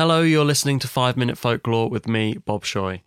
Hello, 0.00 0.22
you're 0.22 0.46
listening 0.46 0.78
to 0.78 0.88
5 0.88 1.18
Minute 1.18 1.36
Folklore 1.36 1.90
with 1.90 2.08
me, 2.08 2.38
Bob 2.38 2.64
Shoy. 2.64 3.02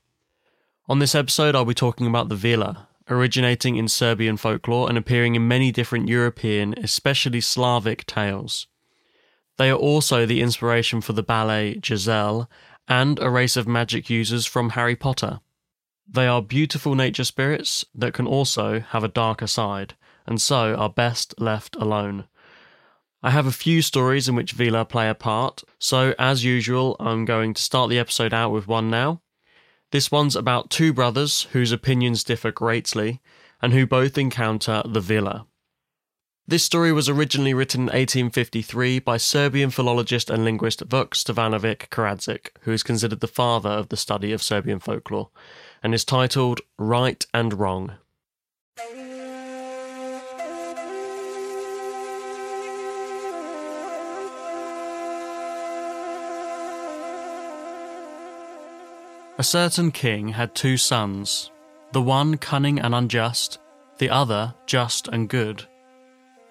On 0.88 1.00
this 1.00 1.16
episode, 1.16 1.56
I'll 1.56 1.66
be 1.66 1.74
talking 1.74 2.06
about 2.06 2.30
the 2.30 2.36
Vila, 2.36 2.88
originating 3.10 3.78
in 3.78 3.88
Serbian 3.88 4.38
folklore 4.38 4.88
and 4.88 4.96
appearing 4.96 5.34
in 5.34 5.48
many 5.48 5.72
different 5.72 6.08
European, 6.08 6.76
especially 6.78 7.42
Slavic, 7.42 8.06
tales. 8.06 8.68
They 9.58 9.72
are 9.72 9.76
also 9.76 10.28
the 10.28 10.40
inspiration 10.40 11.02
for 11.02 11.14
the 11.14 11.24
ballet 11.24 11.80
Giselle 11.84 12.48
and 12.88 13.18
a 13.18 13.32
race 13.32 13.58
of 13.58 13.68
magic 13.68 14.12
users 14.12 14.46
from 14.46 14.70
Harry 14.70 14.96
Potter. 14.96 15.40
They 16.08 16.28
are 16.28 16.44
beautiful 16.44 16.94
nature 16.94 17.24
spirits 17.24 17.84
that 17.96 18.14
can 18.14 18.28
also 18.28 18.82
have 18.82 19.04
a 19.04 19.08
darker 19.08 19.48
side, 19.48 19.96
and 20.28 20.40
so 20.40 20.76
are 20.76 20.92
best 20.92 21.34
left 21.42 21.76
alone. 21.78 22.26
I 23.26 23.30
have 23.30 23.46
a 23.46 23.54
few 23.54 23.82
stories 23.82 24.28
in 24.28 24.36
which 24.36 24.52
Vila 24.52 24.84
play 24.84 25.08
a 25.08 25.16
part, 25.16 25.64
so 25.80 26.14
as 26.20 26.44
usual, 26.44 26.98
I'm 27.00 27.24
going 27.24 27.54
to 27.54 27.62
start 27.62 27.90
the 27.90 27.98
episode 27.98 28.34
out 28.34 28.52
with 28.52 28.68
one 28.68 28.90
now. 28.90 29.22
This 29.92 30.12
one's 30.12 30.36
about 30.36 30.70
two 30.70 30.92
brothers 30.92 31.44
whose 31.54 31.72
opinions 31.72 32.26
differ 32.26 32.52
greatly 32.52 33.22
and 33.62 33.72
who 33.72 33.88
both 33.88 34.18
encounter 34.18 34.84
the 34.86 35.00
Vila. 35.00 35.48
This 36.46 36.66
story 36.66 36.92
was 36.92 37.08
originally 37.08 37.54
written 37.54 37.84
in 37.84 37.86
1853 37.86 39.00
by 39.00 39.16
Serbian 39.16 39.70
philologist 39.70 40.30
and 40.30 40.44
linguist 40.44 40.86
Vuk 40.90 41.12
Stefanovic 41.12 41.88
Karadžić, 41.88 42.50
who 42.64 42.74
is 42.74 42.84
considered 42.84 43.22
the 43.22 43.28
father 43.28 43.70
of 43.70 43.88
the 43.88 43.96
study 43.96 44.34
of 44.34 44.44
Serbian 44.44 44.80
folklore, 44.80 45.30
and 45.82 45.94
is 45.94 46.04
titled 46.04 46.60
Right 46.78 47.26
and 47.34 47.54
Wrong. 47.54 47.94
A 59.40 59.44
certain 59.44 59.92
king 59.92 60.28
had 60.28 60.54
two 60.54 60.78
sons, 60.78 61.50
the 61.92 62.02
one 62.02 62.38
cunning 62.38 62.80
and 62.80 62.94
unjust, 62.94 63.58
the 63.98 64.12
other 64.12 64.54
just 64.68 65.08
and 65.08 65.28
good. 65.28 65.66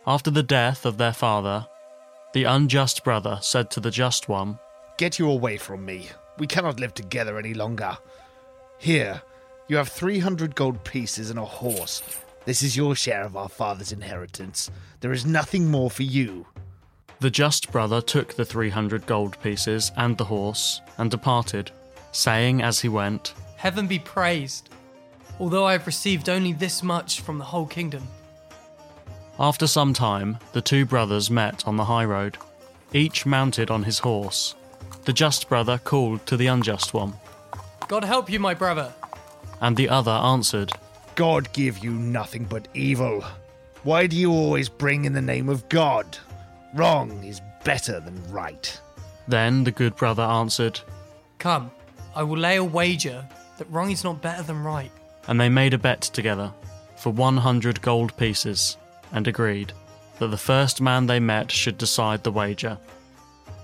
After 0.05 0.33
the 0.33 0.43
death 0.43 0.85
of 0.85 0.99
their 0.99 1.13
father, 1.13 1.69
the 2.33 2.43
unjust 2.43 3.05
brother 3.05 3.39
said 3.41 3.71
to 3.71 3.81
the 3.81 3.93
just 3.93 4.29
one, 4.29 4.59
Get 4.99 5.21
you 5.21 5.31
away 5.31 5.59
from 5.59 5.85
me. 5.85 6.09
We 6.39 6.49
cannot 6.49 6.81
live 6.81 6.93
together 6.93 7.39
any 7.39 7.55
longer. 7.55 7.97
Here, 8.79 9.23
you 9.69 9.77
have 9.77 9.89
300 9.89 10.57
gold 10.57 10.83
pieces 10.83 11.31
and 11.31 11.39
a 11.39 11.45
horse. 11.45 12.03
This 12.47 12.63
is 12.63 12.77
your 12.77 12.97
share 12.97 13.23
of 13.23 13.37
our 13.37 13.49
father's 13.49 13.93
inheritance. 13.93 14.73
There 15.01 15.13
is 15.13 15.25
nothing 15.25 15.71
more 15.71 15.91
for 15.91 16.03
you. 16.03 16.47
The 17.21 17.31
just 17.31 17.71
brother 17.71 18.01
took 18.01 18.35
the 18.35 18.45
300 18.45 19.07
gold 19.07 19.41
pieces 19.41 19.93
and 19.97 20.19
the 20.19 20.25
horse 20.25 20.81
and 20.99 21.13
departed, 21.13 21.71
saying 22.13 22.63
as 22.63 22.81
he 22.81 22.89
went, 22.89 23.35
Heaven 23.57 23.87
be 23.87 23.99
praised, 23.99 24.69
although 25.41 25.65
I 25.65 25.73
have 25.73 25.87
received 25.87 26.29
only 26.29 26.53
this 26.53 26.83
much 26.83 27.21
from 27.21 27.39
the 27.39 27.45
whole 27.45 27.67
kingdom. 27.67 28.07
After 29.39 29.67
some 29.67 29.93
time, 29.93 30.39
the 30.53 30.61
two 30.63 30.85
brothers 30.85 31.31
met 31.31 31.67
on 31.67 31.77
the 31.77 31.85
high 31.85 32.05
road, 32.05 32.37
each 32.93 33.25
mounted 33.27 33.71
on 33.71 33.83
his 33.85 33.99
horse. 34.01 34.55
The 35.05 35.13
just 35.13 35.49
brother 35.49 35.79
called 35.79 36.25
to 36.27 36.37
the 36.37 36.47
unjust 36.47 36.95
one, 36.95 37.15
God 37.89 38.05
help 38.05 38.31
you, 38.31 38.39
my 38.39 38.55
brother. 38.55 38.93
and 39.61 39.77
the 39.77 39.89
other 39.89 40.13
answered, 40.13 40.73
God 41.15 41.53
give 41.53 41.79
you 41.79 41.91
nothing 41.91 42.45
but 42.45 42.69
evil. 42.75 43.25
Why 43.83 44.07
do 44.07 44.17
you 44.17 44.33
always 44.33 44.69
bring 44.69 45.05
in 45.05 45.13
the 45.13 45.21
name 45.23 45.49
of 45.49 45.69
God? 45.69 46.17
Wrong 46.75 47.23
is 47.25 47.41
better 47.65 48.01
than 48.01 48.23
right. 48.33 48.81
Then 49.29 49.65
the 49.65 49.71
good 49.73 49.95
brother 49.97 50.23
answered, 50.23 50.81
Come, 51.39 51.71
I 52.15 52.23
will 52.23 52.39
lay 52.39 52.57
a 52.57 52.65
wager 52.65 53.27
that 53.59 53.71
wrong 53.71 53.91
is 53.91 54.05
not 54.05 54.21
better 54.23 54.43
than 54.43 54.63
right. 54.63 54.91
and 55.29 55.41
they 55.41 55.49
made 55.49 55.75
a 55.75 55.79
bet 55.79 56.01
together 56.01 56.53
for 56.97 57.11
100 57.11 57.81
gold 57.83 58.17
pieces 58.17 58.77
and 59.13 59.27
agreed 59.29 59.73
that 60.19 60.29
the 60.29 60.37
first 60.37 60.81
man 60.81 61.07
they 61.07 61.21
met 61.21 61.51
should 61.51 61.79
decide 61.79 62.23
the 62.23 62.33
wager. 62.33 62.79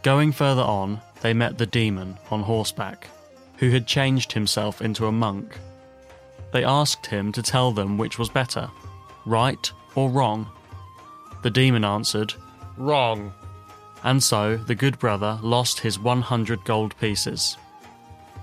Going 0.03 0.33
further 0.33 0.63
on, 0.63 1.01
they 1.21 1.33
met 1.35 1.59
the 1.59 1.67
demon 1.67 2.17
on 2.31 2.43
horseback, 2.43 3.09
who 3.57 3.71
had 3.71 3.87
changed 3.87 4.33
himself 4.33 4.81
into 4.81 5.07
a 5.07 5.13
monk. 5.13 5.59
They 6.53 6.65
asked 6.65 7.07
him 7.07 7.33
to 7.33 7.43
tell 7.43 7.73
them 7.73 7.99
which 7.99 8.19
was 8.19 8.29
better, 8.29 8.71
right 9.27 9.71
or 9.95 10.09
wrong. 10.11 10.47
The 11.43 11.51
demon 11.51 11.85
answered, 11.85 12.35
Wrong. 12.77 13.33
and 14.05 14.23
so 14.23 14.57
the 14.57 14.75
good 14.75 14.99
brother 14.99 15.39
lost 15.43 15.81
his 15.81 15.99
100 15.99 16.65
gold 16.65 16.97
pieces. 16.99 17.57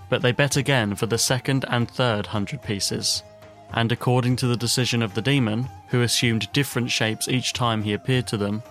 But 0.10 0.22
they 0.22 0.32
bet 0.32 0.56
again 0.56 0.96
for 0.96 1.06
the 1.08 1.18
second 1.18 1.66
and 1.68 1.90
third 1.90 2.28
hundred 2.28 2.62
pieces, 2.62 3.24
and 3.74 3.92
according 3.92 4.36
to 4.38 4.48
the 4.48 4.56
decision 4.58 5.02
of 5.02 5.14
the 5.14 5.22
demon, 5.22 5.68
who 5.88 6.02
assumed 6.02 6.52
different 6.54 6.92
shapes 6.92 7.28
each 7.28 7.54
time 7.54 7.82
he 7.84 7.94
appeared 7.94 8.28
to 8.28 8.38
them, 8.38 8.62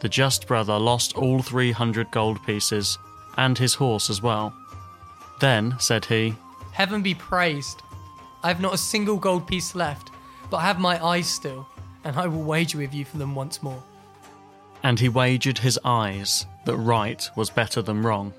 the 0.00 0.08
just 0.08 0.46
brother 0.46 0.78
lost 0.78 1.16
all 1.16 1.40
300 1.42 2.10
gold 2.10 2.44
pieces 2.44 2.98
and 3.36 3.56
his 3.58 3.74
horse 3.74 4.10
as 4.10 4.20
well. 4.22 4.52
Then, 5.40 5.76
said 5.78 6.04
he, 6.06 6.34
Heaven 6.72 7.02
be 7.02 7.14
praised. 7.14 7.82
I 8.42 8.48
have 8.48 8.60
not 8.60 8.74
a 8.74 8.78
single 8.78 9.16
gold 9.16 9.46
piece 9.46 9.74
left, 9.74 10.10
but 10.50 10.58
I 10.58 10.62
have 10.62 10.78
my 10.78 11.02
eyes 11.04 11.28
still, 11.28 11.66
and 12.04 12.16
I 12.16 12.26
will 12.26 12.42
wager 12.42 12.78
with 12.78 12.94
you 12.94 13.04
for 13.04 13.18
them 13.18 13.34
once 13.34 13.62
more. 13.62 13.82
and 14.82 14.98
he 14.98 15.08
wagered 15.10 15.58
his 15.58 15.78
eyes 15.84 16.46
that 16.64 16.76
right 16.76 17.28
was 17.36 17.50
better 17.50 17.82
than 17.82 18.02
wrong. 18.02 18.32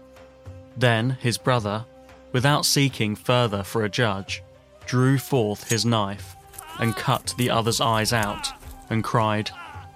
Then 0.75 1.11
his 1.21 1.37
brother, 1.37 1.85
without 2.31 2.65
seeking 2.65 3.15
further 3.15 3.63
for 3.63 3.83
a 3.83 3.89
judge, 3.89 4.43
drew 4.85 5.17
forth 5.17 5.69
his 5.69 5.85
knife 5.85 6.35
and 6.79 6.95
cut 6.95 7.33
the 7.37 7.49
other's 7.49 7.81
eyes 7.81 8.13
out 8.13 8.51
and 8.89 9.03
cried, 9.03 9.49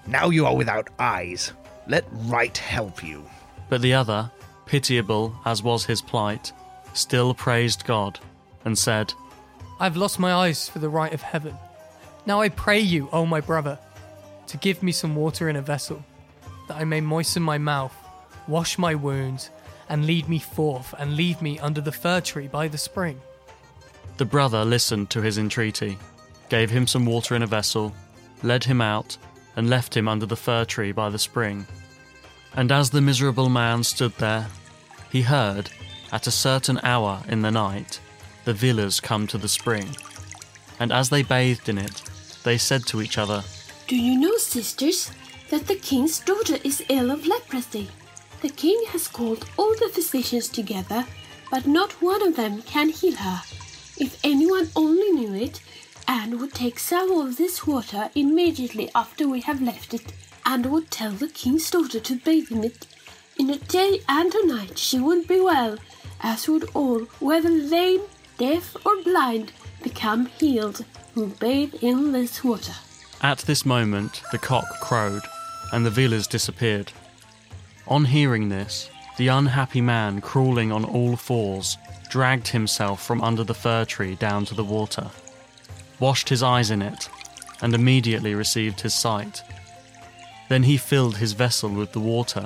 Now 0.08 0.30
you 0.30 0.46
are 0.46 0.56
without 0.56 0.90
eyes. 1.00 1.54
Let 1.88 2.06
right 2.12 2.58
help 2.58 3.04
you. 3.04 3.26
But 3.70 3.82
the 3.82 3.94
other, 3.94 4.32
pitiable 4.66 5.36
as 5.46 5.62
was 5.62 5.86
his 5.86 6.02
plight, 6.02 6.52
still 6.94 7.34
praised 7.34 7.86
God 7.86 8.20
and 8.64 8.78
said, 8.78 9.14
I 9.80 9.84
have 9.84 9.98
lost 9.98 10.20
my 10.20 10.34
eyes 10.34 10.70
for 10.70 10.80
the 10.80 10.90
right 10.90 11.14
of 11.14 11.22
heaven. 11.22 11.58
Now 12.26 12.42
I 12.42 12.50
pray 12.50 12.80
you, 12.80 13.10
O 13.12 13.26
my 13.26 13.42
brother, 13.42 13.78
to 14.48 14.58
give 14.58 14.82
me 14.82 14.92
some 14.92 15.16
water 15.16 15.50
in 15.50 15.56
a 15.56 15.62
vessel, 15.62 16.04
that 16.68 16.78
I 16.78 16.84
may 16.84 17.02
moisten 17.02 17.44
my 17.44 17.58
mouth, 17.58 17.96
wash 18.48 18.78
my 18.78 18.96
wounds, 18.96 19.50
and 19.90 20.06
lead 20.06 20.28
me 20.28 20.40
forth 20.40 20.94
and 20.98 21.16
leave 21.16 21.42
me 21.42 21.60
under 21.60 21.82
the 21.82 21.92
fir 21.92 22.22
tree 22.22 22.48
by 22.48 22.68
the 22.68 22.78
spring. 22.78 23.20
The 24.18 24.26
brother 24.26 24.64
listened 24.64 25.10
to 25.12 25.22
his 25.22 25.38
entreaty, 25.38 25.98
gave 26.50 26.70
him 26.70 26.88
some 26.88 27.06
water 27.06 27.36
in 27.36 27.44
a 27.44 27.48
vessel, 27.48 27.94
led 28.44 28.64
him 28.64 28.82
out, 28.82 29.18
and 29.56 29.70
left 29.70 29.96
him 29.96 30.08
under 30.08 30.26
the 30.26 30.36
fir 30.36 30.66
tree 30.66 30.92
by 30.92 31.10
the 31.10 31.20
spring. 31.20 31.66
And 32.56 32.72
as 32.72 32.90
the 32.90 33.02
miserable 33.02 33.50
man 33.50 33.84
stood 33.84 34.14
there, 34.18 34.48
he 35.12 35.22
heard, 35.22 35.70
at 36.12 36.28
a 36.28 36.32
certain 36.32 36.80
hour 36.84 37.22
in 37.28 37.42
the 37.42 37.52
night, 37.52 38.00
the 38.46 38.54
Villas 38.54 39.00
come 39.00 39.28
to 39.28 39.38
the 39.38 39.50
spring. 39.50 39.96
And 40.80 40.92
as 40.92 41.10
they 41.10 41.24
bathed 41.24 41.70
in 41.70 41.78
it, 41.78 42.02
they 42.44 42.58
said 42.58 42.86
to 42.88 43.02
each 43.02 43.18
other, 43.18 43.44
Do 43.88 43.96
you 43.96 44.20
know, 44.20 44.38
sisters, 44.38 45.12
that 45.50 45.68
the 45.68 45.76
king's 45.76 46.20
daughter 46.20 46.58
is 46.64 46.84
ill 46.90 47.12
of 47.12 47.28
leprosy? 47.28 47.90
The 48.42 48.50
king 48.50 48.84
has 48.90 49.08
called 49.08 49.46
all 49.58 49.74
the 49.76 49.90
physicians 49.90 50.48
together, 50.48 51.06
but 51.50 51.66
not 51.66 52.02
one 52.02 52.22
of 52.22 52.36
them 52.36 52.62
can 52.62 52.90
heal 52.90 53.16
her. 53.16 53.42
If 53.98 54.20
anyone 54.24 54.70
only 54.76 55.12
knew 55.12 55.34
it, 55.34 55.62
and 56.08 56.40
would 56.40 56.54
take 56.54 56.78
some 56.78 57.12
of 57.12 57.38
this 57.38 57.66
water 57.66 58.10
immediately 58.14 58.92
after 58.94 59.28
we 59.28 59.42
have 59.42 59.62
left 59.62 59.94
it, 59.94 60.14
and 60.46 60.66
would 60.68 60.92
tell 60.92 61.12
the 61.12 61.28
king's 61.28 61.70
daughter 61.72 62.00
to 62.00 62.16
bathe 62.16 62.52
in 62.52 62.64
it, 62.64 62.86
in 63.38 63.50
a 63.50 63.58
day 63.58 64.02
and 64.08 64.34
a 64.34 64.46
night 64.46 64.78
she 64.78 65.00
would 65.00 65.28
be 65.28 65.42
well, 65.42 65.78
as 66.22 66.48
would 66.48 66.70
all, 66.74 67.00
whether 67.20 67.50
lame, 67.50 68.02
deaf, 68.38 68.76
or 68.86 69.02
blind, 69.04 69.52
become 69.82 70.28
healed 70.28 70.86
who 71.14 71.28
bathe 71.28 71.74
in 71.82 72.12
this 72.12 72.44
water. 72.44 72.74
At 73.22 73.40
this 73.40 73.66
moment, 73.66 74.22
the 74.32 74.38
cock 74.38 74.66
crowed, 74.82 75.24
and 75.72 75.86
the 75.86 75.90
Villas 75.90 76.28
disappeared. 76.28 76.92
On 77.88 78.06
hearing 78.06 78.50
this, 78.50 78.90
the 79.18 79.28
unhappy 79.28 79.82
man, 79.82 80.20
crawling 80.20 80.72
on 80.72 80.84
all 80.84 81.16
fours, 81.16 81.78
dragged 82.10 82.48
himself 82.48 83.06
from 83.06 83.22
under 83.22 83.44
the 83.44 83.54
fir 83.54 83.86
tree 83.86 84.16
down 84.16 84.46
to 84.46 84.56
the 84.56 84.64
water, 84.64 85.10
washed 86.00 86.30
his 86.30 86.42
eyes 86.42 86.72
in 86.72 86.82
it, 86.82 87.10
and 87.62 87.74
immediately 87.74 88.34
received 88.34 88.82
his 88.82 88.94
sight. 88.94 89.44
Then 90.50 90.64
he 90.64 90.78
filled 90.78 91.18
his 91.18 91.34
vessel 91.34 91.70
with 91.70 91.92
the 91.92 92.00
water, 92.00 92.44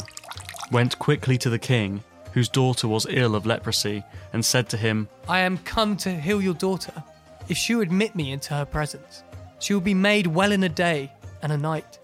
went 0.72 1.00
quickly 1.00 1.38
to 1.38 1.50
the 1.50 1.60
king, 1.60 2.04
whose 2.34 2.50
daughter 2.50 2.88
was 2.88 3.08
ill 3.10 3.34
of 3.34 3.46
leprosy, 3.46 4.04
and 4.34 4.44
said 4.44 4.70
to 4.70 4.78
him, 4.78 5.08
I 5.28 5.40
am 5.40 5.58
come 5.60 5.98
to 5.98 6.20
heal 6.20 6.42
your 6.42 6.54
daughter. 6.54 7.04
If 7.48 7.58
she 7.58 7.76
will 7.76 7.82
admit 7.82 8.16
me 8.16 8.32
into 8.32 8.54
her 8.54 8.66
presence, 8.66 9.24
she 9.60 9.74
will 9.74 9.82
be 9.82 9.94
made 9.94 10.28
well 10.28 10.52
in 10.52 10.64
a 10.64 10.70
day 10.70 11.12
and 11.42 11.52
a 11.52 11.58
night. 11.58 11.98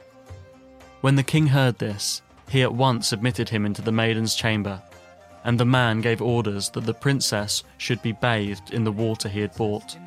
When 1.01 1.15
the 1.15 1.23
king 1.23 1.47
heard 1.47 1.77
this, 1.77 2.21
he 2.49 2.61
at 2.61 2.73
once 2.73 3.11
admitted 3.11 3.49
him 3.49 3.65
into 3.65 3.81
the 3.81 3.91
maiden's 3.91 4.35
chamber, 4.35 4.81
and 5.43 5.59
the 5.59 5.65
man 5.65 6.01
gave 6.01 6.21
orders 6.21 6.69
that 6.69 6.85
the 6.85 6.93
princess 6.93 7.63
should 7.77 8.01
be 8.01 8.11
bathed 8.11 8.73
in 8.73 8.83
the 8.83 8.91
water 8.91 9.29
he 9.29 9.41
had 9.41 9.53
brought. 9.55 9.97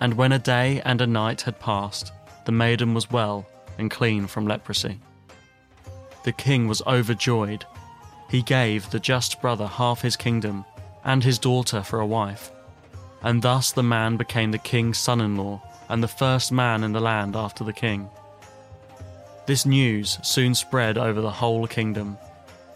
And 0.00 0.14
when 0.14 0.32
a 0.32 0.38
day 0.38 0.80
and 0.84 1.00
a 1.00 1.06
night 1.06 1.42
had 1.42 1.60
passed, 1.60 2.12
the 2.44 2.52
maiden 2.52 2.94
was 2.94 3.10
well 3.10 3.46
and 3.78 3.90
clean 3.90 4.26
from 4.26 4.46
leprosy. 4.46 5.00
The 6.24 6.32
king 6.32 6.68
was 6.68 6.82
overjoyed. 6.86 7.64
He 8.30 8.42
gave 8.42 8.90
the 8.90 9.00
just 9.00 9.40
brother 9.40 9.66
half 9.66 10.00
his 10.00 10.16
kingdom 10.16 10.64
and 11.04 11.22
his 11.22 11.38
daughter 11.38 11.82
for 11.82 12.00
a 12.00 12.06
wife. 12.06 12.50
And 13.22 13.42
thus 13.42 13.72
the 13.72 13.82
man 13.82 14.16
became 14.16 14.50
the 14.50 14.58
king's 14.58 14.98
son 14.98 15.20
in 15.20 15.36
law 15.36 15.62
and 15.88 16.02
the 16.02 16.08
first 16.08 16.50
man 16.50 16.82
in 16.82 16.92
the 16.92 17.00
land 17.00 17.36
after 17.36 17.64
the 17.64 17.72
king. 17.72 18.08
This 19.46 19.66
news 19.66 20.18
soon 20.22 20.54
spread 20.54 20.96
over 20.96 21.20
the 21.20 21.30
whole 21.30 21.66
kingdom, 21.66 22.16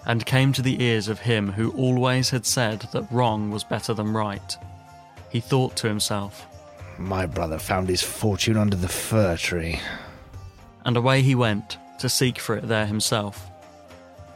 and 0.06 0.24
came 0.26 0.52
to 0.52 0.62
the 0.62 0.82
ears 0.82 1.08
of 1.08 1.20
him 1.20 1.52
who 1.52 1.70
always 1.72 2.30
had 2.30 2.44
said 2.46 2.80
that 2.92 3.10
wrong 3.10 3.50
was 3.50 3.64
better 3.64 3.94
than 3.94 4.12
right. 4.12 4.56
He 5.30 5.40
thought 5.40 5.76
to 5.76 5.88
himself, 5.88 6.46
My 6.98 7.26
brother 7.26 7.58
found 7.58 7.88
his 7.88 8.02
fortune 8.02 8.56
under 8.56 8.76
the 8.76 8.88
fir 8.88 9.36
tree. 9.36 9.80
and 10.84 10.96
away 10.96 11.22
he 11.22 11.34
went 11.34 11.76
to 11.98 12.08
seek 12.08 12.38
for 12.38 12.56
it 12.56 12.68
there 12.68 12.86
himself. 12.86 13.50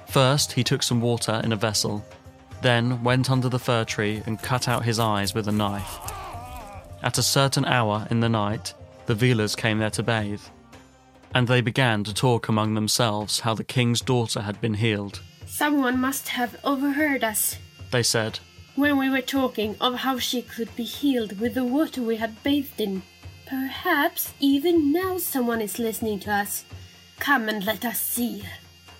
First, 0.08 0.52
he 0.52 0.64
took 0.64 0.82
some 0.82 1.00
water 1.00 1.40
in 1.44 1.52
a 1.52 1.56
vessel, 1.56 2.05
then 2.61 3.02
went 3.02 3.31
under 3.31 3.49
the 3.49 3.58
fir 3.58 3.84
tree 3.84 4.23
and 4.26 4.43
cut 4.43 4.69
out 4.69 4.84
his 4.84 4.99
eyes 4.99 5.34
with 5.34 5.49
a 5.49 5.52
knife. 5.52 5.99
At 7.02 7.19
a 7.19 7.23
certain 7.23 7.64
hour 7.64 8.06
in 8.11 8.20
the 8.20 8.29
night, 8.29 8.75
the 9.06 9.14
Villas 9.14 9.56
came 9.56 9.79
there 9.79 9.90
to 9.90 10.02
bathe, 10.02 10.43
and 11.34 11.49
they 11.49 11.61
began 11.61 12.05
to 12.05 12.14
talk 12.14 12.49
among 12.49 12.75
themselves 12.75 13.40
how 13.40 13.55
the 13.55 13.64
king's 13.64 14.00
daughter 14.00 14.43
had 14.43 14.61
been 14.61 14.75
healed. 14.75 15.20
Someone 15.46 16.00
must 16.00 16.29
have 16.29 16.56
overheard 16.64 17.25
us 17.25 17.58
They 17.90 18.02
said, 18.02 18.40
when 18.75 18.96
we 18.96 19.11
were 19.11 19.20
talking 19.20 19.76
of 19.81 19.96
how 19.96 20.19
she 20.19 20.40
could 20.40 20.75
be 20.76 20.84
healed 20.84 21.38
with 21.38 21.55
the 21.55 21.64
water 21.64 22.00
we 22.02 22.17
had 22.17 22.43
bathed 22.43 22.81
in. 22.81 23.02
Perhaps 23.46 24.32
even 24.40 24.93
now 24.93 25.19
someone 25.19 25.61
is 25.61 25.79
listening 25.79 26.19
to 26.20 26.32
us. 26.32 26.64
Come 27.19 27.50
and 27.50 27.64
let 27.64 27.84
us 27.84 28.00
see. 28.00 28.44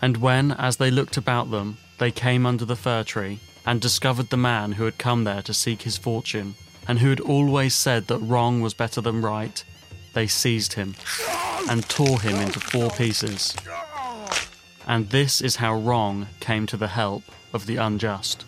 And 0.02 0.19
when, 0.19 0.52
as 0.52 0.76
they 0.76 0.90
looked 0.90 1.17
about 1.17 1.50
them, 1.50 1.79
they 1.99 2.11
came 2.11 2.44
under 2.44 2.67
the 2.67 2.76
fir 2.76 3.02
tree, 3.02 3.40
and 3.64 3.81
discovered 3.81 4.29
the 4.29 4.37
man 4.37 4.73
who 4.73 4.84
had 4.84 4.99
come 4.99 5.25
there 5.25 5.43
to 5.43 5.55
seek 5.55 5.82
his 5.82 5.96
fortune, 5.96 6.55
and 6.87 6.99
who 6.99 7.08
had 7.08 7.20
always 7.20 7.75
said 7.75 8.08
that 8.08 8.19
wrong 8.19 8.61
was 8.61 8.75
better 8.75 9.00
than 9.00 9.23
right, 9.23 9.64
they 10.12 10.26
seized 10.26 10.75
him 10.75 10.94
and 11.69 11.88
tore 11.88 12.20
him 12.20 12.37
into 12.37 12.61
four 12.61 12.91
pieces. 12.91 13.56
And 14.87 15.11
this 15.11 15.41
is 15.41 15.56
how 15.56 15.75
wrong 15.75 16.26
came 16.41 16.67
to 16.67 16.76
the 16.76 16.88
help 16.88 17.23
of 17.53 17.67
the 17.67 17.76
unjust. 17.76 18.44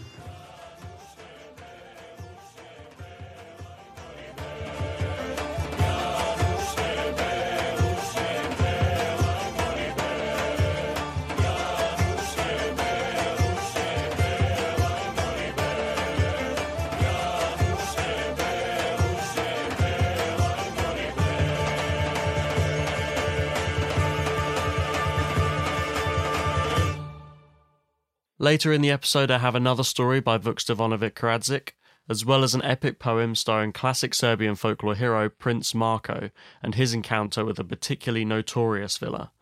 Later 28.44 28.75
in 28.75 28.82
the 28.82 28.91
episode, 28.91 29.31
I 29.31 29.38
have 29.38 29.55
another 29.55 29.82
story 29.82 30.20
by 30.20 30.37
Vuk 30.37 30.58
Karadžić, 30.58 31.70
as 32.11 32.26
well 32.26 32.44
as 32.44 32.55
an 32.55 32.61
epic 32.61 32.99
poem 32.99 33.35
starring 33.35 33.73
classic 33.73 34.12
Serbian 34.12 34.55
folklore 34.55 34.94
hero 34.94 35.31
Prince 35.31 35.75
Marko 35.75 36.29
and 36.62 36.75
his 36.75 36.93
encounter 36.93 37.43
with 37.43 37.58
a 37.58 37.64
particularly 37.64 38.26
notorious 38.26 38.99
villa. 38.99 39.32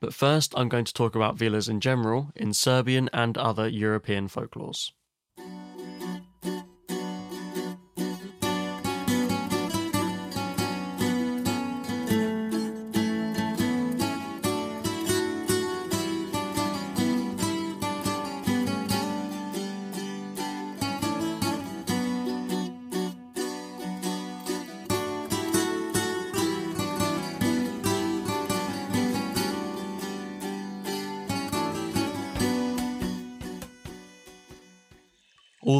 But 0.00 0.14
first, 0.14 0.54
I'm 0.56 0.68
going 0.68 0.84
to 0.84 0.94
talk 0.94 1.16
about 1.16 1.36
villas 1.36 1.68
in 1.68 1.80
general 1.80 2.30
in 2.36 2.54
Serbian 2.54 3.10
and 3.12 3.36
other 3.36 3.66
European 3.66 4.28
folklores. 4.28 4.92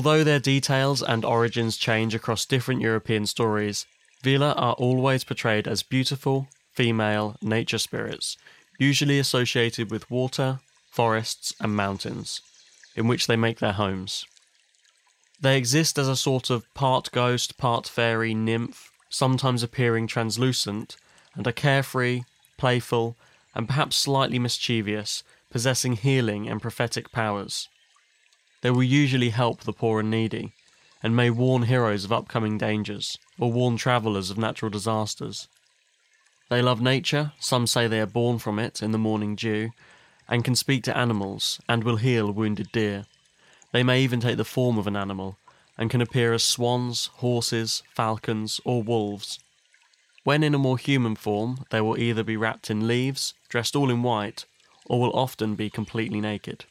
Although 0.04 0.24
their 0.24 0.38
details 0.38 1.02
and 1.02 1.24
origins 1.24 1.78
change 1.78 2.14
across 2.14 2.44
different 2.44 2.82
European 2.82 3.24
stories, 3.24 3.86
Vila 4.22 4.52
are 4.52 4.74
always 4.74 5.24
portrayed 5.24 5.66
as 5.66 5.82
beautiful, 5.82 6.46
female 6.74 7.36
nature 7.40 7.78
spirits, 7.78 8.36
usually 8.78 9.18
associated 9.18 9.90
with 9.90 10.10
water, 10.10 10.60
forests, 10.90 11.54
and 11.58 11.74
mountains, 11.74 12.42
in 12.94 13.08
which 13.08 13.26
they 13.26 13.34
make 13.34 13.60
their 13.60 13.72
homes. 13.72 14.26
They 15.40 15.56
exist 15.56 15.98
as 15.98 16.06
a 16.06 16.16
sort 16.16 16.50
of 16.50 16.66
part 16.74 17.10
ghost, 17.10 17.56
part 17.56 17.88
fairy 17.88 18.34
nymph, 18.34 18.90
sometimes 19.08 19.62
appearing 19.62 20.06
translucent, 20.06 20.98
and 21.34 21.46
are 21.46 21.52
carefree, 21.52 22.24
playful, 22.58 23.16
and 23.54 23.66
perhaps 23.66 23.96
slightly 23.96 24.38
mischievous, 24.38 25.22
possessing 25.48 25.94
healing 25.94 26.46
and 26.46 26.60
prophetic 26.60 27.10
powers. 27.10 27.70
They 28.64 28.70
will 28.70 28.82
usually 28.82 29.28
help 29.28 29.60
the 29.60 29.74
poor 29.74 30.00
and 30.00 30.10
needy, 30.10 30.54
and 31.02 31.14
may 31.14 31.28
warn 31.28 31.64
heroes 31.64 32.06
of 32.06 32.12
upcoming 32.12 32.56
dangers, 32.56 33.18
or 33.38 33.52
warn 33.52 33.76
travellers 33.76 34.30
of 34.30 34.38
natural 34.38 34.70
disasters. 34.70 35.48
They 36.48 36.62
love 36.62 36.80
nature, 36.80 37.32
some 37.38 37.66
say 37.66 37.86
they 37.86 38.00
are 38.00 38.06
born 38.06 38.38
from 38.38 38.58
it 38.58 38.82
in 38.82 38.90
the 38.90 38.96
morning 38.96 39.34
dew, 39.34 39.72
and 40.30 40.46
can 40.46 40.54
speak 40.54 40.82
to 40.84 40.96
animals, 40.96 41.60
and 41.68 41.84
will 41.84 41.96
heal 41.96 42.32
wounded 42.32 42.72
deer. 42.72 43.04
They 43.72 43.82
may 43.82 44.00
even 44.00 44.20
take 44.20 44.38
the 44.38 44.46
form 44.46 44.78
of 44.78 44.86
an 44.86 44.96
animal, 44.96 45.36
and 45.76 45.90
can 45.90 46.00
appear 46.00 46.32
as 46.32 46.42
swans, 46.42 47.10
horses, 47.16 47.82
falcons, 47.94 48.62
or 48.64 48.82
wolves. 48.82 49.40
When 50.22 50.42
in 50.42 50.54
a 50.54 50.58
more 50.58 50.78
human 50.78 51.16
form, 51.16 51.66
they 51.68 51.82
will 51.82 51.98
either 51.98 52.24
be 52.24 52.38
wrapped 52.38 52.70
in 52.70 52.88
leaves, 52.88 53.34
dressed 53.50 53.76
all 53.76 53.90
in 53.90 54.02
white, 54.02 54.46
or 54.86 55.02
will 55.02 55.12
often 55.12 55.54
be 55.54 55.68
completely 55.68 56.22
naked. 56.22 56.64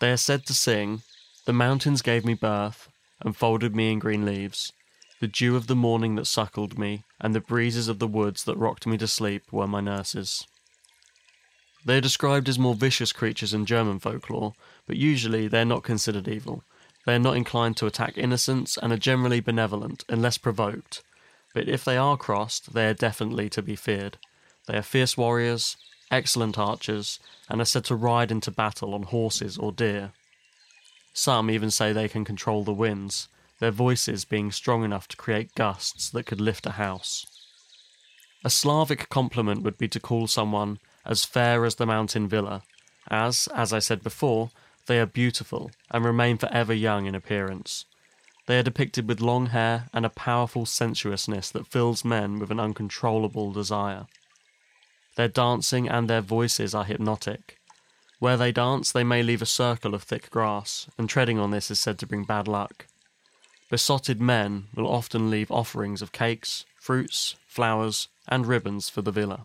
They 0.00 0.10
are 0.10 0.16
said 0.16 0.46
to 0.46 0.54
sing, 0.54 1.02
The 1.44 1.52
mountains 1.52 2.02
gave 2.02 2.24
me 2.24 2.34
birth 2.34 2.88
and 3.20 3.36
folded 3.36 3.76
me 3.76 3.92
in 3.92 3.98
green 3.98 4.24
leaves. 4.24 4.72
The 5.20 5.28
dew 5.28 5.56
of 5.56 5.66
the 5.66 5.76
morning 5.76 6.14
that 6.14 6.26
suckled 6.26 6.78
me, 6.78 7.04
and 7.20 7.34
the 7.34 7.40
breezes 7.40 7.86
of 7.86 7.98
the 7.98 8.08
woods 8.08 8.44
that 8.44 8.56
rocked 8.56 8.86
me 8.86 8.96
to 8.96 9.06
sleep 9.06 9.52
were 9.52 9.66
my 9.66 9.80
nurses. 9.80 10.46
They 11.84 11.98
are 11.98 12.02
described 12.02 12.48
as 12.48 12.58
more 12.58 12.74
vicious 12.74 13.12
creatures 13.12 13.52
in 13.52 13.66
German 13.66 14.00
folklore, 14.00 14.54
but 14.86 14.96
usually 14.96 15.48
they 15.48 15.60
are 15.60 15.66
not 15.66 15.82
considered 15.82 16.28
evil. 16.28 16.64
They 17.04 17.16
are 17.16 17.18
not 17.18 17.36
inclined 17.36 17.76
to 17.78 17.86
attack 17.86 18.16
innocents 18.16 18.78
and 18.78 18.92
are 18.92 18.98
generally 18.98 19.40
benevolent 19.40 20.04
unless 20.08 20.38
provoked. 20.38 21.02
But 21.54 21.68
if 21.68 21.84
they 21.84 21.98
are 21.98 22.16
crossed, 22.16 22.72
they 22.72 22.86
are 22.86 22.94
definitely 22.94 23.50
to 23.50 23.62
be 23.62 23.76
feared. 23.76 24.16
They 24.66 24.78
are 24.78 24.82
fierce 24.82 25.16
warriors, 25.16 25.76
excellent 26.10 26.58
archers, 26.58 27.18
and 27.48 27.60
are 27.60 27.64
said 27.64 27.84
to 27.84 27.94
ride 27.94 28.30
into 28.30 28.50
battle 28.50 28.94
on 28.94 29.04
horses 29.04 29.56
or 29.58 29.72
deer. 29.72 30.12
Some 31.12 31.50
even 31.50 31.70
say 31.70 31.92
they 31.92 32.08
can 32.08 32.24
control 32.24 32.64
the 32.64 32.72
winds, 32.72 33.28
their 33.58 33.70
voices 33.70 34.24
being 34.24 34.52
strong 34.52 34.84
enough 34.84 35.08
to 35.08 35.16
create 35.16 35.54
gusts 35.54 36.10
that 36.10 36.26
could 36.26 36.40
lift 36.40 36.66
a 36.66 36.72
house. 36.72 37.26
A 38.44 38.50
Slavic 38.50 39.08
compliment 39.08 39.62
would 39.62 39.76
be 39.76 39.88
to 39.88 40.00
call 40.00 40.26
someone 40.26 40.78
as 41.04 41.24
fair 41.24 41.64
as 41.64 41.74
the 41.74 41.86
mountain 41.86 42.28
villa, 42.28 42.62
as, 43.10 43.48
as 43.54 43.72
I 43.72 43.78
said 43.80 44.02
before, 44.02 44.50
they 44.86 45.00
are 45.00 45.06
beautiful 45.06 45.70
and 45.90 46.04
remain 46.04 46.38
forever 46.38 46.72
young 46.72 47.06
in 47.06 47.14
appearance. 47.14 47.84
They 48.46 48.58
are 48.58 48.62
depicted 48.62 49.08
with 49.08 49.20
long 49.20 49.46
hair 49.46 49.88
and 49.92 50.04
a 50.04 50.10
powerful 50.10 50.66
sensuousness 50.66 51.50
that 51.50 51.66
fills 51.66 52.04
men 52.04 52.38
with 52.38 52.50
an 52.50 52.60
uncontrollable 52.60 53.52
desire. 53.52 54.06
Their 55.20 55.28
dancing 55.28 55.86
and 55.86 56.08
their 56.08 56.22
voices 56.22 56.74
are 56.74 56.84
hypnotic. 56.84 57.58
Where 58.20 58.38
they 58.38 58.52
dance, 58.52 58.90
they 58.90 59.04
may 59.04 59.22
leave 59.22 59.42
a 59.42 59.44
circle 59.44 59.94
of 59.94 60.02
thick 60.02 60.30
grass, 60.30 60.86
and 60.96 61.10
treading 61.10 61.38
on 61.38 61.50
this 61.50 61.70
is 61.70 61.78
said 61.78 61.98
to 61.98 62.06
bring 62.06 62.24
bad 62.24 62.48
luck. 62.48 62.86
Besotted 63.68 64.18
men 64.18 64.68
will 64.74 64.88
often 64.88 65.28
leave 65.28 65.50
offerings 65.50 66.00
of 66.00 66.12
cakes, 66.12 66.64
fruits, 66.74 67.36
flowers, 67.46 68.08
and 68.28 68.46
ribbons 68.46 68.88
for 68.88 69.02
the 69.02 69.12
villa. 69.12 69.44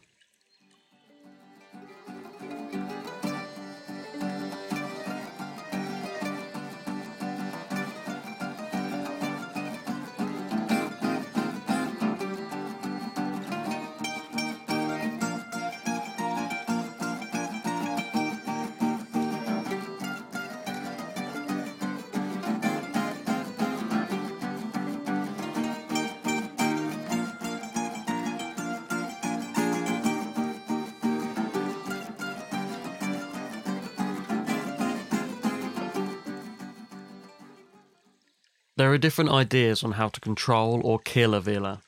There 38.77 38.91
are 38.91 38.97
different 38.97 39.31
ideas 39.31 39.85
on 39.85 39.93
how 39.93 40.09
to 40.09 40.19
control 40.19 40.81
or 40.83 40.99
kill 40.99 41.33
a 41.33 41.39
villa. 41.39 41.81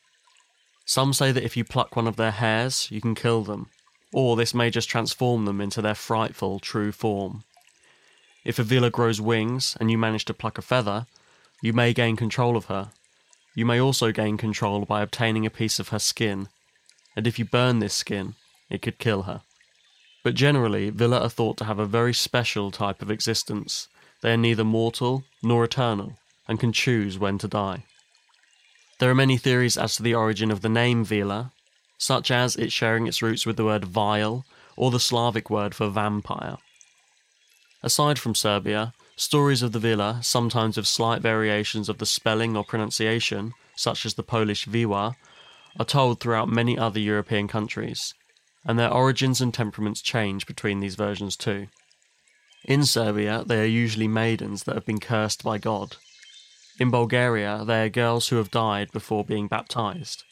Some 0.86 1.12
say 1.12 1.34
that 1.34 1.44
if 1.44 1.58
you 1.58 1.66
pluck 1.66 1.98
one 1.98 2.08
of 2.08 2.16
their 2.16 2.32
hairs, 2.32 2.88
you 2.90 3.02
can 3.02 3.14
kill 3.14 3.44
them, 3.44 3.68
or 4.14 4.38
this 4.38 4.54
may 4.54 4.70
just 4.70 4.88
transform 4.88 5.44
them 5.44 5.60
into 5.60 5.82
their 5.82 5.96
frightful 5.96 6.60
true 6.60 6.94
form. 6.94 7.44
If 8.46 8.58
a 8.58 8.64
villa 8.64 8.90
grows 8.90 9.20
wings 9.20 9.76
and 9.82 9.92
you 9.92 9.98
manage 9.98 10.24
to 10.26 10.34
pluck 10.34 10.58
a 10.58 10.62
feather, 10.62 11.08
you 11.62 11.74
may 11.74 11.92
gain 11.92 12.16
control 12.16 12.56
of 12.56 12.66
her. 12.66 12.92
You 13.54 13.66
may 13.66 13.82
also 13.82 14.14
gain 14.14 14.38
control 14.38 14.86
by 14.86 15.02
obtaining 15.02 15.46
a 15.46 15.50
piece 15.50 15.80
of 15.80 15.90
her 15.90 16.00
skin, 16.00 16.48
and 17.18 17.28
if 17.28 17.38
you 17.38 17.44
burn 17.44 17.80
this 17.80 17.96
skin, 17.96 18.36
it 18.70 18.82
could 18.82 18.98
kill 18.98 19.24
her. 19.24 19.42
But 20.24 20.36
generally, 20.36 20.90
villa 20.90 21.20
are 21.20 21.30
thought 21.30 21.58
to 21.58 21.66
have 21.66 21.80
a 21.80 21.86
very 21.86 22.14
special 22.14 22.72
type 22.72 23.02
of 23.02 23.12
existence. 23.12 23.90
They 24.22 24.32
are 24.32 24.38
neither 24.38 24.64
mortal 24.64 25.26
nor 25.44 25.66
eternal 25.66 26.18
and 26.48 26.60
can 26.60 26.72
choose 26.72 27.20
when 27.20 27.38
to 27.38 27.48
die. 27.48 27.84
There 29.00 29.10
are 29.10 29.16
many 29.16 29.38
theories 29.38 29.78
as 29.78 29.96
to 29.96 30.04
the 30.04 30.16
origin 30.16 30.50
of 30.50 30.62
the 30.62 30.70
name 30.70 31.04
Vila, 31.06 31.52
such 31.98 32.32
as 32.32 32.56
it 32.56 32.72
sharing 32.72 33.08
its 33.08 33.22
roots 33.22 33.46
with 33.46 33.58
the 33.58 33.66
word 33.66 33.86
vile 33.86 34.46
or 34.76 34.92
the 34.92 35.00
Slavic 35.00 35.50
word 35.50 35.76
for 35.76 35.90
vampire. 35.90 36.58
Aside 37.84 38.18
from 38.18 38.36
Serbia, 38.36 38.94
stories 39.16 39.62
of 39.62 39.72
the 39.72 39.80
Vila, 39.80 40.20
sometimes 40.24 40.78
with 40.78 40.88
slight 40.88 41.22
variations 41.22 41.90
of 41.90 41.98
the 41.98 42.06
spelling 42.06 42.56
or 42.58 42.64
pronunciation, 42.64 43.54
such 43.76 44.06
as 44.06 44.16
the 44.16 44.24
Polish 44.24 44.66
Viwa, 44.66 45.16
are 45.80 45.86
told 45.86 46.20
throughout 46.20 46.50
many 46.50 46.78
other 46.78 47.00
European 47.00 47.48
countries, 47.48 48.14
and 48.66 48.80
their 48.80 48.92
origins 48.92 49.42
and 49.42 49.54
temperaments 49.54 50.02
change 50.02 50.48
between 50.48 50.80
these 50.80 50.96
versions 50.96 51.36
too. 51.36 51.68
In 52.66 52.84
Serbia, 52.84 53.44
they 53.46 53.62
are 53.62 53.66
usually 53.66 54.08
maidens 54.08 54.64
that 54.64 54.76
have 54.76 54.86
been 54.86 55.00
cursed 55.00 55.44
by 55.44 55.58
God, 55.58 55.98
in 56.80 56.92
Bulgaria, 56.92 57.64
they 57.66 57.84
are 57.86 57.90
girls 57.90 58.28
who 58.28 58.36
have 58.36 58.52
died 58.52 58.92
before 58.92 59.24
being 59.24 59.48
baptized. 59.48 60.24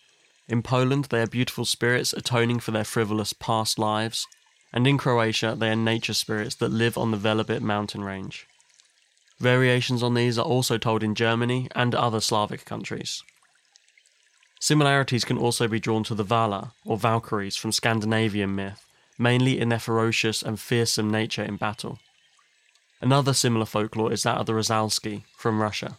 In 0.47 0.61
Poland, 0.61 1.05
they 1.05 1.21
are 1.21 1.27
beautiful 1.27 1.65
spirits 1.65 2.13
atoning 2.13 2.59
for 2.59 2.71
their 2.71 2.83
frivolous 2.83 3.33
past 3.33 3.79
lives. 3.79 4.27
And 4.71 4.85
in 4.85 4.97
Croatia, 4.97 5.55
they 5.57 5.71
are 5.71 5.75
nature 5.75 6.13
spirits 6.13 6.55
that 6.55 6.71
live 6.71 6.97
on 6.97 7.11
the 7.11 7.17
Velebit 7.17 7.61
mountain 7.61 8.03
range. 8.03 8.45
Variations 9.39 10.03
on 10.03 10.13
these 10.13 10.37
are 10.37 10.45
also 10.45 10.77
told 10.77 11.01
in 11.01 11.15
Germany 11.15 11.67
and 11.73 11.95
other 11.95 12.21
Slavic 12.21 12.63
countries. 12.65 13.23
Similarities 14.59 15.25
can 15.25 15.37
also 15.37 15.67
be 15.67 15.79
drawn 15.79 16.03
to 16.05 16.15
the 16.15 16.23
Vala, 16.23 16.73
or 16.85 16.97
Valkyries, 16.97 17.55
from 17.55 17.71
Scandinavian 17.71 18.55
myth, 18.55 18.85
mainly 19.17 19.59
in 19.59 19.69
their 19.69 19.79
ferocious 19.79 20.41
and 20.41 20.59
fearsome 20.59 21.09
nature 21.09 21.43
in 21.43 21.57
battle. 21.57 21.99
Another 23.01 23.33
similar 23.33 23.65
folklore 23.65 24.13
is 24.13 24.23
that 24.23 24.37
of 24.37 24.45
the 24.45 24.53
Rusalki, 24.53 25.23
from 25.35 25.61
Russia. 25.61 25.97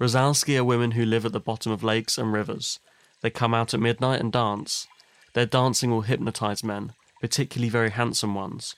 Rusalki 0.00 0.56
are 0.56 0.64
women 0.64 0.92
who 0.92 1.04
live 1.04 1.26
at 1.26 1.32
the 1.32 1.40
bottom 1.40 1.72
of 1.72 1.84
lakes 1.84 2.16
and 2.16 2.32
rivers. 2.32 2.80
They 3.20 3.28
come 3.28 3.52
out 3.52 3.74
at 3.74 3.80
midnight 3.80 4.20
and 4.20 4.32
dance. 4.32 4.86
Their 5.34 5.44
dancing 5.44 5.90
will 5.90 6.00
hypnotize 6.00 6.64
men, 6.64 6.94
particularly 7.20 7.68
very 7.68 7.90
handsome 7.90 8.34
ones, 8.34 8.74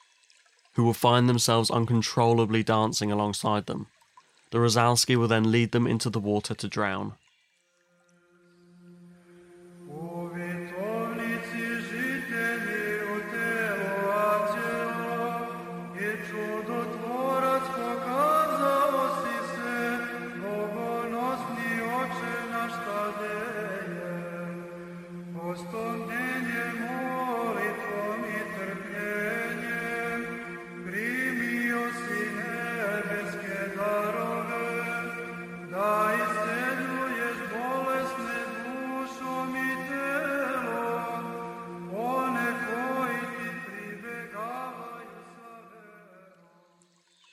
who 0.75 0.83
will 0.83 0.93
find 0.93 1.29
themselves 1.29 1.71
uncontrollably 1.71 2.65
dancing 2.65 3.13
alongside 3.13 3.67
them. 3.67 3.87
The 4.51 4.59
Rusalki 4.59 5.15
will 5.15 5.29
then 5.29 5.53
lead 5.53 5.71
them 5.71 5.87
into 5.87 6.11
the 6.11 6.19
water 6.19 6.55
to 6.55 6.67
drown. 6.67 7.13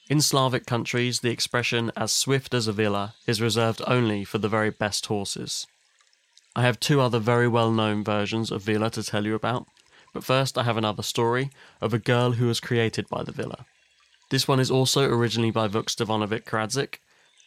In 0.10 0.22
Slavic 0.22 0.66
countries, 0.66 1.20
the 1.20 1.30
expression 1.30 1.92
as 1.96 2.12
swift 2.12 2.56
as 2.56 2.66
a 2.66 2.74
villa 2.74 3.14
is 3.28 3.44
reserved 3.44 3.80
only 3.86 4.26
for 4.26 4.40
the 4.40 4.50
very 4.50 4.72
best 4.72 5.06
horses. 5.06 5.68
I 6.56 6.64
have 6.64 6.80
two 6.80 7.00
other 7.00 7.20
very 7.20 7.48
well 7.48 7.72
known 7.72 8.04
versions 8.04 8.50
of 8.50 8.64
villa 8.64 8.90
to 8.90 9.04
tell 9.04 9.28
you 9.28 9.36
about, 9.36 9.68
but 10.12 10.24
first 10.24 10.58
I 10.58 10.64
have 10.64 10.78
another 10.78 11.04
story 11.04 11.52
of 11.80 11.94
a 11.94 12.00
girl 12.00 12.32
who 12.32 12.48
was 12.48 12.60
created 12.60 13.08
by 13.08 13.22
the 13.22 13.32
villa. 13.32 13.68
This 14.32 14.48
one 14.48 14.60
is 14.60 14.72
also 14.72 15.04
originally 15.04 15.52
by 15.52 15.68
Vuk 15.68 15.92
Stefanovic 15.92 16.44
Karadžić 16.44 16.96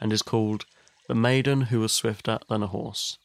and 0.01 0.13
is 0.13 0.23
called 0.23 0.65
The 1.09 1.17
Maiden 1.17 1.63
Who 1.63 1.81
Was 1.81 1.93
Swifter 1.93 2.39
Than 2.49 2.63
a 2.63 2.69
Horse. 2.69 3.19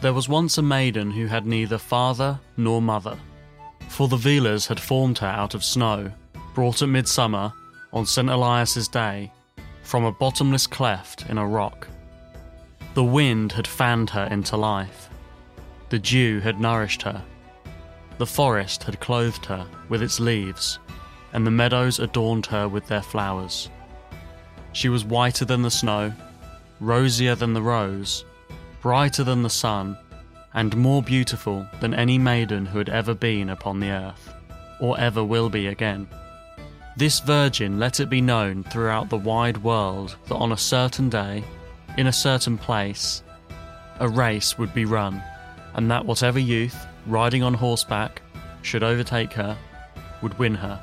There 0.00 0.12
was 0.12 0.28
once 0.28 0.56
a 0.58 0.62
maiden 0.62 1.10
who 1.10 1.26
had 1.26 1.44
neither 1.44 1.76
father 1.76 2.38
nor 2.56 2.80
mother, 2.80 3.18
for 3.88 4.06
the 4.06 4.16
Vilas 4.16 4.68
had 4.68 4.78
formed 4.78 5.18
her 5.18 5.26
out 5.26 5.54
of 5.54 5.64
snow, 5.64 6.12
brought 6.54 6.82
at 6.82 6.88
midsummer, 6.88 7.52
on 7.92 8.06
St. 8.06 8.30
Elias's 8.30 8.86
day, 8.86 9.32
from 9.82 10.04
a 10.04 10.12
bottomless 10.12 10.68
cleft 10.68 11.28
in 11.28 11.36
a 11.36 11.46
rock. 11.46 11.88
The 12.94 13.02
wind 13.02 13.50
had 13.52 13.66
fanned 13.66 14.10
her 14.10 14.26
into 14.30 14.56
life. 14.56 15.10
The 15.88 15.98
dew 15.98 16.38
had 16.40 16.60
nourished 16.60 17.02
her. 17.02 17.24
The 18.18 18.26
forest 18.26 18.84
had 18.84 19.00
clothed 19.00 19.46
her 19.46 19.66
with 19.88 20.02
its 20.02 20.20
leaves, 20.20 20.78
and 21.32 21.44
the 21.44 21.50
meadows 21.50 21.98
adorned 21.98 22.46
her 22.46 22.68
with 22.68 22.86
their 22.86 23.02
flowers. 23.02 23.68
She 24.72 24.88
was 24.88 25.04
whiter 25.04 25.44
than 25.44 25.62
the 25.62 25.72
snow, 25.72 26.12
rosier 26.78 27.34
than 27.34 27.52
the 27.52 27.62
rose, 27.62 28.24
brighter 28.80 29.24
than 29.24 29.42
the 29.42 29.50
sun, 29.50 29.96
and 30.54 30.76
more 30.76 31.02
beautiful 31.02 31.66
than 31.80 31.94
any 31.94 32.18
maiden 32.18 32.66
who 32.66 32.78
had 32.78 32.88
ever 32.88 33.14
been 33.14 33.50
upon 33.50 33.80
the 33.80 33.90
earth, 33.90 34.34
or 34.80 34.98
ever 34.98 35.22
will 35.22 35.48
be 35.48 35.66
again. 35.66 36.08
This 36.96 37.20
virgin 37.20 37.78
let 37.78 38.00
it 38.00 38.10
be 38.10 38.20
known 38.20 38.64
throughout 38.64 39.08
the 39.08 39.16
wide 39.16 39.58
world 39.58 40.16
that 40.26 40.34
on 40.34 40.52
a 40.52 40.56
certain 40.56 41.08
day, 41.08 41.44
in 41.96 42.08
a 42.08 42.12
certain 42.12 42.58
place, 42.58 43.22
a 44.00 44.08
race 44.08 44.58
would 44.58 44.74
be 44.74 44.84
run, 44.84 45.22
and 45.74 45.90
that 45.90 46.04
whatever 46.04 46.38
youth, 46.38 46.86
riding 47.06 47.42
on 47.42 47.54
horseback, 47.54 48.22
should 48.62 48.82
overtake 48.82 49.32
her, 49.32 49.56
would 50.22 50.38
win 50.38 50.54
her. 50.54 50.80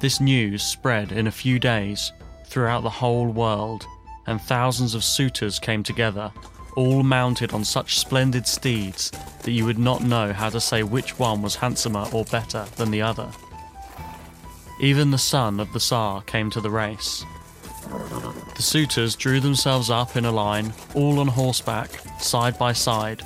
This 0.00 0.20
news 0.20 0.62
spread 0.62 1.12
in 1.12 1.26
a 1.26 1.32
few 1.32 1.58
days 1.58 2.12
throughout 2.44 2.82
the 2.82 2.90
whole 2.90 3.28
world, 3.28 3.86
and 4.26 4.40
thousands 4.40 4.94
of 4.94 5.04
suitors 5.04 5.58
came 5.58 5.82
together, 5.82 6.30
all 6.76 7.02
mounted 7.02 7.52
on 7.52 7.64
such 7.64 7.98
splendid 7.98 8.46
steeds 8.46 9.10
that 9.42 9.52
you 9.52 9.64
would 9.64 9.78
not 9.78 10.02
know 10.02 10.32
how 10.32 10.50
to 10.50 10.60
say 10.60 10.82
which 10.82 11.18
one 11.18 11.42
was 11.42 11.56
handsomer 11.56 12.06
or 12.12 12.24
better 12.24 12.64
than 12.76 12.90
the 12.90 13.02
other. 13.02 13.28
Even 14.80 15.10
the 15.10 15.18
son 15.18 15.60
of 15.60 15.72
the 15.72 15.80
Tsar 15.80 16.22
came 16.22 16.50
to 16.50 16.60
the 16.60 16.70
race. 16.70 17.24
The 18.56 18.62
suitors 18.62 19.14
drew 19.14 19.40
themselves 19.40 19.90
up 19.90 20.16
in 20.16 20.24
a 20.24 20.32
line, 20.32 20.72
all 20.94 21.20
on 21.20 21.28
horseback, 21.28 21.90
side 22.20 22.58
by 22.58 22.72
side, 22.72 23.22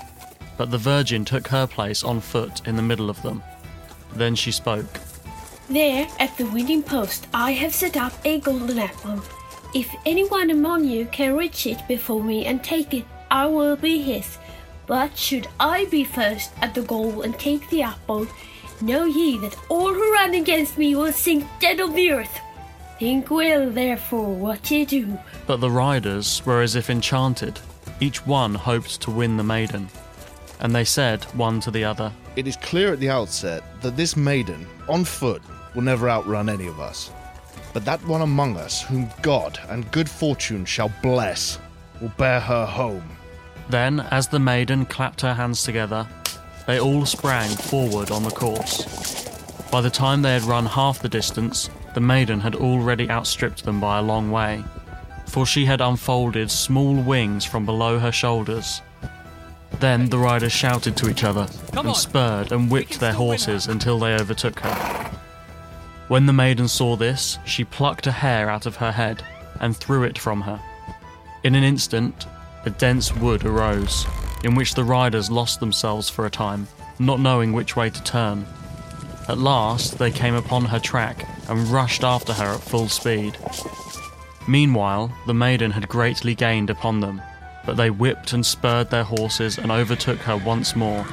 but 0.56 0.70
the 0.70 0.78
Virgin 0.78 1.24
took 1.24 1.48
her 1.48 1.66
place 1.66 2.02
on 2.02 2.20
foot 2.20 2.66
in 2.66 2.76
the 2.76 2.82
middle 2.82 3.08
of 3.08 3.22
them. 3.22 3.42
Then 4.14 4.34
she 4.34 4.52
spoke. 4.52 4.86
There, 5.70 6.06
at 6.18 6.36
the 6.36 6.46
winning 6.46 6.82
post, 6.82 7.26
I 7.32 7.52
have 7.52 7.74
set 7.74 7.96
up 7.96 8.12
a 8.24 8.40
golden 8.40 8.78
apple. 8.78 9.22
If 9.74 9.94
anyone 10.06 10.50
among 10.50 10.86
you 10.86 11.06
can 11.06 11.36
reach 11.36 11.66
it 11.66 11.86
before 11.86 12.22
me 12.22 12.46
and 12.46 12.64
take 12.64 12.94
it, 12.94 13.04
I 13.30 13.46
will 13.46 13.76
be 13.76 14.02
his. 14.02 14.38
But 14.86 15.16
should 15.16 15.48
I 15.60 15.84
be 15.86 16.04
first 16.04 16.52
at 16.62 16.74
the 16.74 16.82
goal 16.82 17.22
and 17.22 17.38
take 17.38 17.68
the 17.68 17.82
apple, 17.82 18.26
know 18.80 19.04
ye 19.04 19.38
that 19.38 19.56
all 19.68 19.92
who 19.92 20.12
run 20.12 20.34
against 20.34 20.78
me 20.78 20.94
will 20.94 21.12
sink 21.12 21.44
dead 21.60 21.80
on 21.80 21.94
the 21.94 22.10
earth. 22.10 22.40
Think 22.98 23.30
well, 23.30 23.70
therefore, 23.70 24.34
what 24.34 24.70
ye 24.70 24.84
do. 24.84 25.18
But 25.46 25.60
the 25.60 25.70
riders 25.70 26.44
were 26.44 26.62
as 26.62 26.74
if 26.74 26.90
enchanted. 26.90 27.60
Each 28.00 28.26
one 28.26 28.54
hoped 28.54 29.00
to 29.02 29.10
win 29.10 29.36
the 29.36 29.44
maiden. 29.44 29.88
And 30.60 30.74
they 30.74 30.84
said, 30.84 31.24
one 31.34 31.60
to 31.60 31.70
the 31.70 31.84
other, 31.84 32.12
It 32.34 32.48
is 32.48 32.56
clear 32.56 32.92
at 32.92 33.00
the 33.00 33.10
outset 33.10 33.62
that 33.82 33.96
this 33.96 34.16
maiden, 34.16 34.66
on 34.88 35.04
foot, 35.04 35.42
will 35.74 35.82
never 35.82 36.08
outrun 36.08 36.48
any 36.48 36.66
of 36.66 36.80
us. 36.80 37.10
But 37.72 37.84
that 37.84 38.04
one 38.06 38.22
among 38.22 38.56
us 38.56 38.82
whom 38.82 39.08
God 39.22 39.60
and 39.68 39.90
good 39.92 40.08
fortune 40.08 40.64
shall 40.64 40.90
bless 41.02 41.58
will 42.00 42.12
bear 42.16 42.40
her 42.40 42.66
home. 42.66 43.17
Then, 43.68 44.00
as 44.00 44.28
the 44.28 44.38
maiden 44.38 44.86
clapped 44.86 45.20
her 45.20 45.34
hands 45.34 45.62
together, 45.62 46.06
they 46.66 46.80
all 46.80 47.04
sprang 47.04 47.50
forward 47.50 48.10
on 48.10 48.22
the 48.22 48.30
course. 48.30 48.84
By 49.70 49.82
the 49.82 49.90
time 49.90 50.22
they 50.22 50.32
had 50.32 50.42
run 50.42 50.66
half 50.66 51.00
the 51.00 51.08
distance, 51.08 51.68
the 51.94 52.00
maiden 52.00 52.40
had 52.40 52.54
already 52.54 53.10
outstripped 53.10 53.64
them 53.64 53.80
by 53.80 53.98
a 53.98 54.02
long 54.02 54.30
way, 54.30 54.64
for 55.26 55.44
she 55.44 55.66
had 55.66 55.80
unfolded 55.80 56.50
small 56.50 56.94
wings 56.94 57.44
from 57.44 57.66
below 57.66 57.98
her 57.98 58.12
shoulders. 58.12 58.80
Then 59.80 60.08
the 60.08 60.18
riders 60.18 60.52
shouted 60.52 60.96
to 60.96 61.10
each 61.10 61.22
other 61.22 61.46
and 61.72 61.94
spurred 61.94 62.52
and 62.52 62.70
whipped 62.70 63.00
their 63.00 63.12
horses 63.12 63.66
until 63.66 63.98
they 63.98 64.14
overtook 64.14 64.60
her. 64.60 65.10
When 66.08 66.24
the 66.24 66.32
maiden 66.32 66.68
saw 66.68 66.96
this, 66.96 67.38
she 67.44 67.64
plucked 67.64 68.06
a 68.06 68.12
hair 68.12 68.48
out 68.48 68.64
of 68.64 68.76
her 68.76 68.92
head 68.92 69.22
and 69.60 69.76
threw 69.76 70.04
it 70.04 70.18
from 70.18 70.40
her. 70.42 70.60
In 71.44 71.54
an 71.54 71.62
instant, 71.62 72.26
a 72.64 72.70
dense 72.70 73.14
wood 73.14 73.44
arose, 73.44 74.06
in 74.44 74.54
which 74.54 74.74
the 74.74 74.84
riders 74.84 75.30
lost 75.30 75.60
themselves 75.60 76.08
for 76.08 76.26
a 76.26 76.30
time, 76.30 76.68
not 76.98 77.20
knowing 77.20 77.52
which 77.52 77.76
way 77.76 77.90
to 77.90 78.02
turn. 78.02 78.46
At 79.28 79.38
last, 79.38 79.98
they 79.98 80.10
came 80.10 80.34
upon 80.34 80.64
her 80.64 80.80
track 80.80 81.28
and 81.48 81.68
rushed 81.68 82.02
after 82.02 82.32
her 82.32 82.54
at 82.54 82.60
full 82.60 82.88
speed. 82.88 83.36
Meanwhile, 84.48 85.12
the 85.26 85.34
maiden 85.34 85.70
had 85.70 85.88
greatly 85.88 86.34
gained 86.34 86.70
upon 86.70 87.00
them, 87.00 87.20
but 87.66 87.76
they 87.76 87.90
whipped 87.90 88.32
and 88.32 88.44
spurred 88.44 88.90
their 88.90 89.04
horses 89.04 89.58
and 89.58 89.70
overtook 89.70 90.18
her 90.20 90.38
once 90.38 90.74
more. 90.74 91.06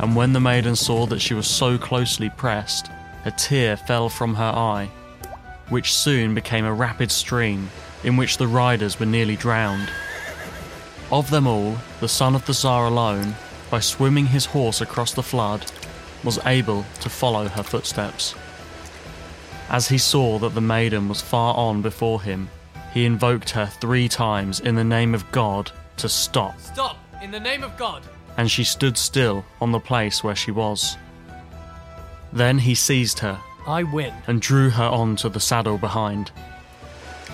And 0.00 0.16
when 0.16 0.32
the 0.32 0.40
maiden 0.40 0.74
saw 0.74 1.06
that 1.06 1.20
she 1.20 1.34
was 1.34 1.46
so 1.46 1.78
closely 1.78 2.28
pressed, 2.30 2.88
a 3.24 3.30
tear 3.30 3.76
fell 3.76 4.08
from 4.08 4.34
her 4.34 4.42
eye, 4.44 4.90
which 5.68 5.94
soon 5.94 6.34
became 6.34 6.64
a 6.64 6.74
rapid 6.74 7.12
stream 7.12 7.70
in 8.02 8.16
which 8.16 8.38
the 8.38 8.48
riders 8.48 8.98
were 8.98 9.06
nearly 9.06 9.36
drowned. 9.36 9.88
Of 11.12 11.28
them 11.28 11.46
all, 11.46 11.76
the 12.00 12.08
son 12.08 12.34
of 12.34 12.46
the 12.46 12.54
Tsar 12.54 12.86
alone, 12.86 13.34
by 13.70 13.80
swimming 13.80 14.26
his 14.26 14.46
horse 14.46 14.80
across 14.80 15.12
the 15.12 15.22
flood, 15.22 15.70
was 16.24 16.38
able 16.46 16.86
to 17.00 17.10
follow 17.10 17.48
her 17.48 17.62
footsteps. 17.62 18.34
As 19.68 19.88
he 19.88 19.98
saw 19.98 20.38
that 20.38 20.54
the 20.54 20.62
maiden 20.62 21.10
was 21.10 21.20
far 21.20 21.54
on 21.54 21.82
before 21.82 22.22
him, 22.22 22.48
he 22.94 23.04
invoked 23.04 23.50
her 23.50 23.66
three 23.66 24.08
times 24.08 24.60
in 24.60 24.74
the 24.74 24.84
name 24.84 25.14
of 25.14 25.30
God 25.32 25.70
to 25.98 26.08
stop, 26.08 26.58
Stop! 26.58 26.96
In 27.22 27.30
the 27.30 27.40
name 27.40 27.62
of 27.62 27.76
God! 27.76 28.02
and 28.38 28.50
she 28.50 28.64
stood 28.64 28.96
still 28.96 29.44
on 29.60 29.70
the 29.72 29.80
place 29.80 30.24
where 30.24 30.34
she 30.34 30.50
was. 30.50 30.96
Then 32.32 32.58
he 32.58 32.74
seized 32.74 33.18
her 33.18 33.38
I 33.66 33.82
win. 33.82 34.14
and 34.26 34.40
drew 34.40 34.70
her 34.70 34.84
on 34.84 35.16
to 35.16 35.28
the 35.28 35.40
saddle 35.40 35.76
behind, 35.76 36.30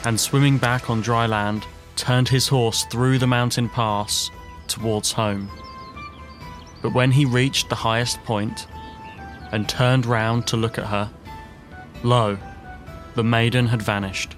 and 0.05 0.19
swimming 0.19 0.59
back 0.59 0.91
on 0.91 1.01
dry 1.01 1.27
land, 1.27 1.65
turned 1.99 2.29
his 2.29 2.49
horse 2.49 2.85
through 2.85 3.19
the 3.19 3.27
mountain 3.27 3.69
pass 3.69 4.31
towards 4.69 5.13
home. 5.13 5.51
But 6.81 6.95
when 6.95 7.11
he 7.11 7.25
reached 7.27 7.69
the 7.69 7.75
highest 7.75 8.23
point 8.23 8.67
and 9.53 9.69
turned 9.69 10.07
round 10.07 10.47
to 10.47 10.57
look 10.57 10.79
at 10.79 10.87
her, 10.87 11.11
lo, 12.03 12.39
the 13.17 13.25
maiden 13.25 13.67
had 13.67 13.83
vanished. 13.83 14.38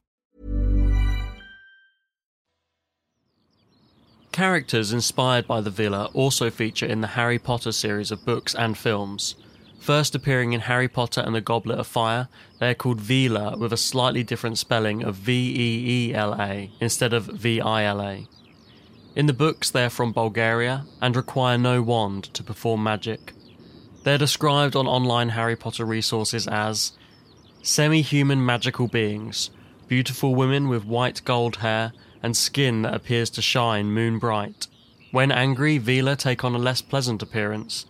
Characters 4.31 4.93
inspired 4.93 5.45
by 5.45 5.59
the 5.59 5.69
villa 5.69 6.09
also 6.13 6.49
feature 6.49 6.85
in 6.85 7.01
the 7.01 7.07
Harry 7.07 7.37
Potter 7.37 7.73
series 7.73 8.11
of 8.11 8.23
books 8.23 8.55
and 8.55 8.77
films. 8.77 9.35
First 9.81 10.15
appearing 10.15 10.53
in 10.53 10.61
Harry 10.61 10.87
Potter 10.87 11.19
and 11.19 11.35
the 11.35 11.41
Goblet 11.41 11.79
of 11.79 11.87
Fire, 11.87 12.29
they 12.59 12.69
are 12.69 12.75
called 12.75 13.01
Veela 13.01 13.57
with 13.59 13.73
a 13.73 13.77
slightly 13.77 14.23
different 14.23 14.57
spelling 14.57 15.03
of 15.03 15.15
V 15.15 15.33
E 15.33 16.11
E 16.11 16.13
L 16.13 16.39
A 16.39 16.71
instead 16.79 17.11
of 17.11 17.25
V 17.25 17.59
I 17.59 17.83
L 17.83 18.01
A. 18.01 18.25
In 19.17 19.25
the 19.25 19.33
books, 19.33 19.69
they 19.69 19.83
are 19.83 19.89
from 19.89 20.13
Bulgaria 20.13 20.85
and 21.01 21.13
require 21.13 21.57
no 21.57 21.81
wand 21.81 22.23
to 22.33 22.41
perform 22.41 22.83
magic. 22.83 23.33
They're 24.03 24.17
described 24.17 24.77
on 24.77 24.87
online 24.87 25.29
Harry 25.29 25.57
Potter 25.57 25.83
resources 25.83 26.47
as 26.47 26.93
semi 27.61 28.01
human 28.01 28.45
magical 28.45 28.87
beings, 28.87 29.49
beautiful 29.89 30.35
women 30.35 30.69
with 30.69 30.85
white 30.85 31.21
gold 31.25 31.57
hair 31.57 31.91
and 32.23 32.35
skin 32.35 32.81
that 32.83 32.93
appears 32.93 33.29
to 33.31 33.41
shine 33.41 33.91
moon 33.91 34.19
bright. 34.19 34.67
When 35.11 35.31
angry, 35.31 35.79
Veela 35.79 36.17
take 36.17 36.43
on 36.43 36.55
a 36.55 36.59
less 36.59 36.81
pleasant 36.81 37.21
appearance. 37.21 37.85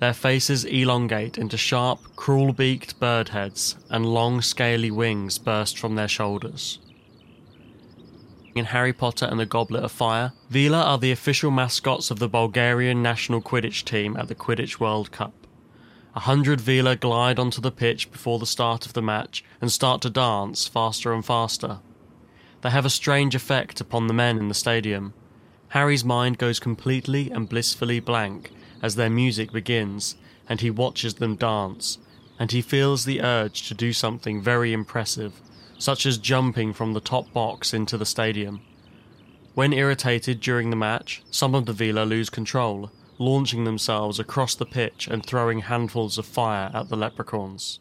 Their 0.00 0.14
faces 0.14 0.64
elongate 0.64 1.38
into 1.38 1.56
sharp, 1.56 2.00
cruel 2.16 2.52
beaked 2.52 2.98
bird 2.98 3.28
heads, 3.28 3.76
and 3.90 4.06
long, 4.06 4.40
scaly 4.40 4.90
wings 4.90 5.38
burst 5.38 5.78
from 5.78 5.94
their 5.94 6.08
shoulders. 6.08 6.78
In 8.54 8.66
Harry 8.66 8.92
Potter 8.92 9.26
and 9.26 9.40
the 9.40 9.46
Goblet 9.46 9.84
of 9.84 9.92
Fire, 9.92 10.32
Veela 10.50 10.84
are 10.84 10.98
the 10.98 11.12
official 11.12 11.50
mascots 11.50 12.10
of 12.10 12.18
the 12.18 12.28
Bulgarian 12.28 13.02
national 13.02 13.40
Quidditch 13.40 13.84
team 13.84 14.16
at 14.16 14.28
the 14.28 14.34
Quidditch 14.34 14.78
World 14.78 15.10
Cup. 15.10 15.32
A 16.14 16.20
hundred 16.20 16.58
Veela 16.60 16.98
glide 16.98 17.38
onto 17.38 17.62
the 17.62 17.70
pitch 17.70 18.12
before 18.12 18.38
the 18.38 18.44
start 18.44 18.84
of 18.84 18.92
the 18.92 19.00
match 19.00 19.42
and 19.60 19.72
start 19.72 20.02
to 20.02 20.10
dance 20.10 20.68
faster 20.68 21.14
and 21.14 21.24
faster. 21.24 21.78
They 22.62 22.70
have 22.70 22.86
a 22.86 22.90
strange 22.90 23.34
effect 23.34 23.80
upon 23.80 24.06
the 24.06 24.14
men 24.14 24.38
in 24.38 24.48
the 24.48 24.54
stadium. 24.54 25.14
Harry's 25.68 26.04
mind 26.04 26.38
goes 26.38 26.60
completely 26.60 27.30
and 27.30 27.48
blissfully 27.48 27.98
blank 27.98 28.52
as 28.80 28.94
their 28.94 29.10
music 29.10 29.52
begins, 29.52 30.16
and 30.48 30.60
he 30.60 30.70
watches 30.70 31.14
them 31.14 31.36
dance, 31.36 31.98
and 32.38 32.52
he 32.52 32.62
feels 32.62 33.04
the 33.04 33.20
urge 33.20 33.66
to 33.68 33.74
do 33.74 33.92
something 33.92 34.40
very 34.40 34.72
impressive, 34.72 35.40
such 35.78 36.06
as 36.06 36.18
jumping 36.18 36.72
from 36.72 36.92
the 36.92 37.00
top 37.00 37.32
box 37.32 37.74
into 37.74 37.98
the 37.98 38.06
stadium. 38.06 38.60
When 39.54 39.72
irritated 39.72 40.40
during 40.40 40.70
the 40.70 40.76
match, 40.76 41.22
some 41.30 41.54
of 41.54 41.66
the 41.66 41.72
Veela 41.72 42.08
lose 42.08 42.30
control, 42.30 42.90
launching 43.18 43.64
themselves 43.64 44.18
across 44.20 44.54
the 44.54 44.66
pitch 44.66 45.08
and 45.08 45.24
throwing 45.24 45.60
handfuls 45.60 46.16
of 46.16 46.26
fire 46.26 46.70
at 46.72 46.88
the 46.88 46.96
leprechauns. 46.96 47.80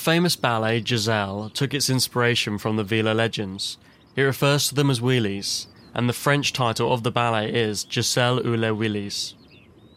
Famous 0.00 0.34
ballet 0.34 0.82
Giselle 0.82 1.50
took 1.50 1.74
its 1.74 1.90
inspiration 1.90 2.56
from 2.56 2.76
the 2.76 2.82
Vila 2.84 3.12
legends. 3.12 3.76
It 4.16 4.22
refers 4.22 4.66
to 4.68 4.74
them 4.74 4.88
as 4.88 5.02
Wilis, 5.02 5.66
and 5.92 6.08
the 6.08 6.14
French 6.14 6.54
title 6.54 6.90
of 6.90 7.02
the 7.02 7.10
ballet 7.10 7.52
is 7.52 7.86
Giselle 7.86 8.38
ou 8.38 8.56
les 8.56 8.72
Wilis. 8.72 9.34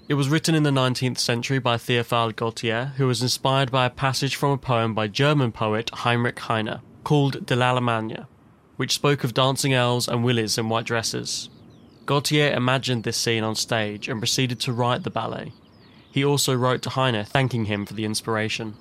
It 0.09 0.15
was 0.15 0.27
written 0.27 0.55
in 0.55 0.63
the 0.63 0.71
19th 0.71 1.19
century 1.19 1.57
by 1.57 1.77
Theophile 1.77 2.33
Gautier, 2.33 2.91
who 2.97 3.07
was 3.07 3.21
inspired 3.21 3.71
by 3.71 3.85
a 3.85 3.89
passage 3.89 4.35
from 4.35 4.51
a 4.51 4.57
poem 4.57 4.93
by 4.93 5.07
German 5.07 5.53
poet 5.53 5.89
Heinrich 5.93 6.39
Heine 6.39 6.81
called 7.05 7.45
De 7.45 7.55
l'Allemagne, 7.55 8.25
which 8.75 8.95
spoke 8.95 9.23
of 9.23 9.33
dancing 9.33 9.71
elves 9.71 10.09
and 10.09 10.25
willies 10.25 10.57
in 10.57 10.67
white 10.67 10.85
dresses. 10.85 11.49
Gautier 12.05 12.51
imagined 12.51 13.05
this 13.05 13.15
scene 13.15 13.45
on 13.45 13.55
stage 13.55 14.09
and 14.09 14.19
proceeded 14.19 14.59
to 14.59 14.73
write 14.73 15.03
the 15.03 15.09
ballet. 15.09 15.53
He 16.11 16.25
also 16.25 16.53
wrote 16.53 16.81
to 16.81 16.89
Heine 16.89 17.23
thanking 17.23 17.65
him 17.65 17.85
for 17.85 17.93
the 17.93 18.03
inspiration. 18.03 18.75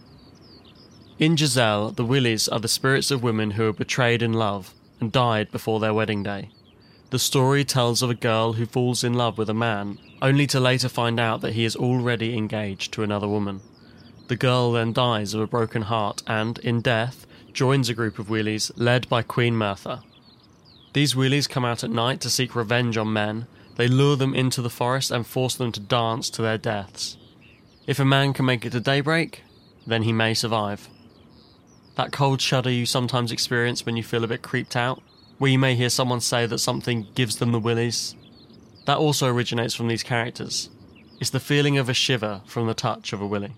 In 1.23 1.37
Giselle, 1.37 1.93
the 1.93 2.05
Willies 2.05 2.49
are 2.49 2.59
the 2.59 2.67
spirits 2.67 3.13
of 3.13 3.23
women 3.23 3.53
who 3.53 3.63
were 3.63 3.73
betrayed 3.73 4.23
in 4.23 4.33
love 4.33 4.75
and 4.99 5.13
died 5.13 5.53
before 5.53 5.79
their 5.79 5.95
wedding 5.95 6.25
day. 6.25 6.51
The 7.11 7.21
story 7.21 7.65
tells 7.65 8.03
of 8.03 8.11
a 8.11 8.15
girl 8.15 8.55
who 8.55 8.67
falls 8.67 9.05
in 9.05 9.15
love 9.15 9.39
with 9.39 9.49
a 9.49 9.55
man, 9.55 10.01
only 10.21 10.49
to 10.49 10.59
later 10.59 10.89
find 10.89 11.21
out 11.21 11.41
that 11.43 11.53
he 11.53 11.65
is 11.65 11.77
already 11.77 12.37
engaged 12.37 12.93
to 12.95 13.05
another 13.05 13.29
woman. 13.29 13.61
The 14.27 14.35
girl 14.35 14.73
then 14.73 14.93
dies 14.93 15.33
of 15.33 15.41
a 15.41 15.47
broken 15.47 15.83
heart 15.83 16.25
and, 16.27 16.59
in 16.59 16.81
death, 16.81 17.25
joins 17.53 17.89
a 17.89 17.95
group 17.95 18.19
of 18.19 18.29
Wilis 18.29 18.73
led 18.75 19.09
by 19.09 19.23
Queen 19.23 19.57
Myrtha. 19.57 20.03
These 20.93 21.15
Wilis 21.15 21.49
come 21.49 21.65
out 21.65 21.85
at 21.85 21.91
night 21.91 22.21
to 22.23 22.31
seek 22.31 22.57
revenge 22.57 22.97
on 22.97 23.13
men. 23.13 23.47
They 23.77 23.87
lure 23.87 24.17
them 24.17 24.35
into 24.35 24.61
the 24.61 24.69
forest 24.69 25.13
and 25.13 25.25
force 25.25 25.55
them 25.55 25.71
to 25.71 25.79
dance 25.79 26.29
to 26.31 26.43
their 26.43 26.59
deaths. 26.59 27.17
If 27.87 28.01
a 28.01 28.05
man 28.05 28.33
can 28.33 28.45
make 28.45 28.67
it 28.67 28.71
to 28.71 28.81
daybreak, 28.81 29.45
then 29.87 30.03
he 30.03 30.13
may 30.13 30.35
survive. 30.35 30.89
That 31.97 32.13
cold 32.13 32.41
shudder 32.41 32.71
you 32.71 32.87
sometimes 32.87 33.33
experience 33.33 33.85
when 33.85 33.97
you 33.97 34.03
feel 34.03 34.25
a 34.25 34.29
bit 34.29 34.43
creeped 34.43 34.77
out, 34.77 35.03
where 35.39 35.51
you 35.51 35.59
may 35.59 35.75
hear 35.75 35.91
someone 35.91 36.21
say 36.21 36.47
that 36.47 36.59
something 36.59 37.07
gives 37.15 37.37
them 37.37 37.53
the 37.53 37.61
willies. 37.61 38.15
That 38.87 38.99
also 38.99 39.29
originates 39.29 39.75
from 39.75 39.89
these 39.89 40.03
characters. 40.03 40.71
It's 41.21 41.31
the 41.31 41.41
feeling 41.41 41.79
of 41.79 41.89
a 41.89 41.95
shiver 41.95 42.41
from 42.47 42.67
the 42.67 42.75
touch 42.75 43.13
of 43.13 43.21
a 43.21 43.27
willy. 43.27 43.53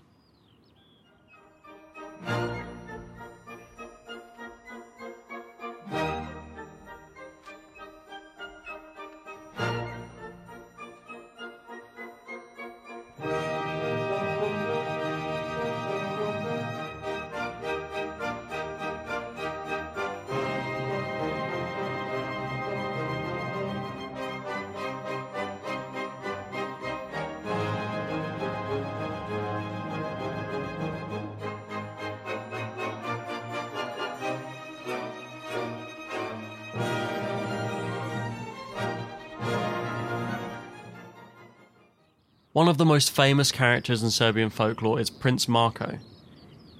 One 42.55 42.69
of 42.69 42.77
the 42.77 42.85
most 42.85 43.11
famous 43.11 43.51
characters 43.51 44.01
in 44.01 44.11
Serbian 44.11 44.49
folklore 44.49 44.97
is 44.97 45.09
Prince 45.09 45.49
Marko. 45.49 45.99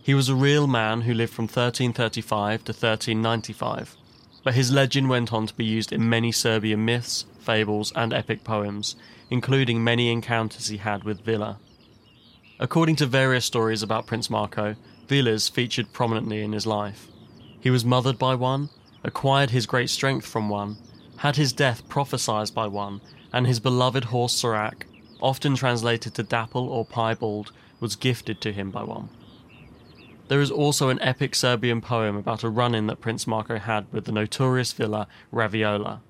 He 0.02 0.14
was 0.14 0.30
a 0.30 0.34
real 0.34 0.68
man 0.68 1.02
who 1.02 1.14
lived 1.14 1.34
from 1.34 1.48
1335 1.48 2.64
to 2.64 2.72
1395, 2.72 3.98
but 4.42 4.54
his 4.54 4.72
legend 4.72 5.10
went 5.10 5.34
on 5.34 5.48
to 5.48 5.54
be 5.54 5.66
used 5.66 5.92
in 5.92 6.10
many 6.10 6.32
Serbian 6.32 6.86
myths, 6.86 7.26
fables, 7.42 7.92
and 7.94 8.14
epic 8.14 8.46
poems, 8.46 8.96
including 9.30 9.84
many 9.84 10.10
encounters 10.10 10.68
he 10.68 10.78
had 10.78 11.04
with 11.04 11.26
Vila. 11.26 11.60
According 12.58 12.96
to 12.96 13.06
various 13.06 13.44
stories 13.44 13.84
about 13.84 14.08
Prince 14.08 14.30
Marko, 14.30 14.78
Vilas 15.10 15.50
featured 15.50 15.92
prominently 15.92 16.42
in 16.42 16.54
his 16.54 16.66
life. 16.66 17.10
He 17.60 17.70
was 17.70 17.84
mothered 17.84 18.18
by 18.18 18.36
one, 18.36 18.70
acquired 19.04 19.50
his 19.50 19.66
great 19.66 19.90
strength 19.90 20.26
from 20.26 20.48
one, 20.48 20.78
had 21.18 21.36
his 21.36 21.52
death 21.52 21.86
prophesied 21.90 22.54
by 22.54 22.68
one, 22.68 23.02
and 23.34 23.46
his 23.46 23.60
beloved 23.60 24.06
horse 24.06 24.42
Sorak 24.42 24.86
often 25.26 25.56
translated 25.56 26.14
to 26.14 26.22
dapple 26.22 26.70
or 26.70 26.86
piebald, 26.86 27.52
was 27.80 27.96
gifted 27.96 28.40
to 28.40 28.54
him 28.54 28.70
by 28.70 28.84
one. 28.84 29.10
There 30.28 30.40
is 30.40 30.52
also 30.52 30.90
an 30.90 31.02
epic 31.02 31.34
Serbian 31.34 31.82
poem 31.82 32.16
about 32.16 32.44
a 32.44 32.50
run 32.50 32.76
in 32.76 32.86
that 32.88 33.02
Prince 33.02 33.26
Marco 33.26 33.58
had 33.58 33.92
with 33.92 34.06
the 34.06 34.12
notorious 34.12 34.72
villa 34.72 35.08
Ravijojla, 35.34 36.02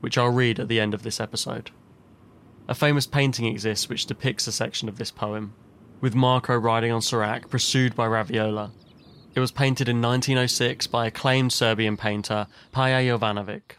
which 0.00 0.16
I'll 0.16 0.30
read 0.30 0.58
at 0.58 0.68
the 0.68 0.80
end 0.80 0.94
of 0.94 1.02
this 1.02 1.20
episode. 1.20 1.70
A 2.66 2.74
famous 2.74 3.06
painting 3.06 3.44
exists 3.44 3.90
which 3.90 4.06
depicts 4.06 4.46
a 4.46 4.52
section 4.52 4.88
of 4.88 4.96
this 4.96 5.10
poem, 5.10 5.52
with 6.00 6.14
Marco 6.14 6.56
riding 6.56 6.90
on 6.90 7.02
Sorak, 7.02 7.50
pursued 7.50 7.94
by 7.94 8.06
Ravijojla. 8.06 8.70
It 9.34 9.40
was 9.40 9.52
painted 9.52 9.86
in 9.86 10.00
1906 10.00 10.86
by 10.86 11.06
acclaimed 11.06 11.52
Serbian 11.52 11.98
painter 11.98 12.46
Paja 12.72 13.06
Jovanovic. 13.06 13.76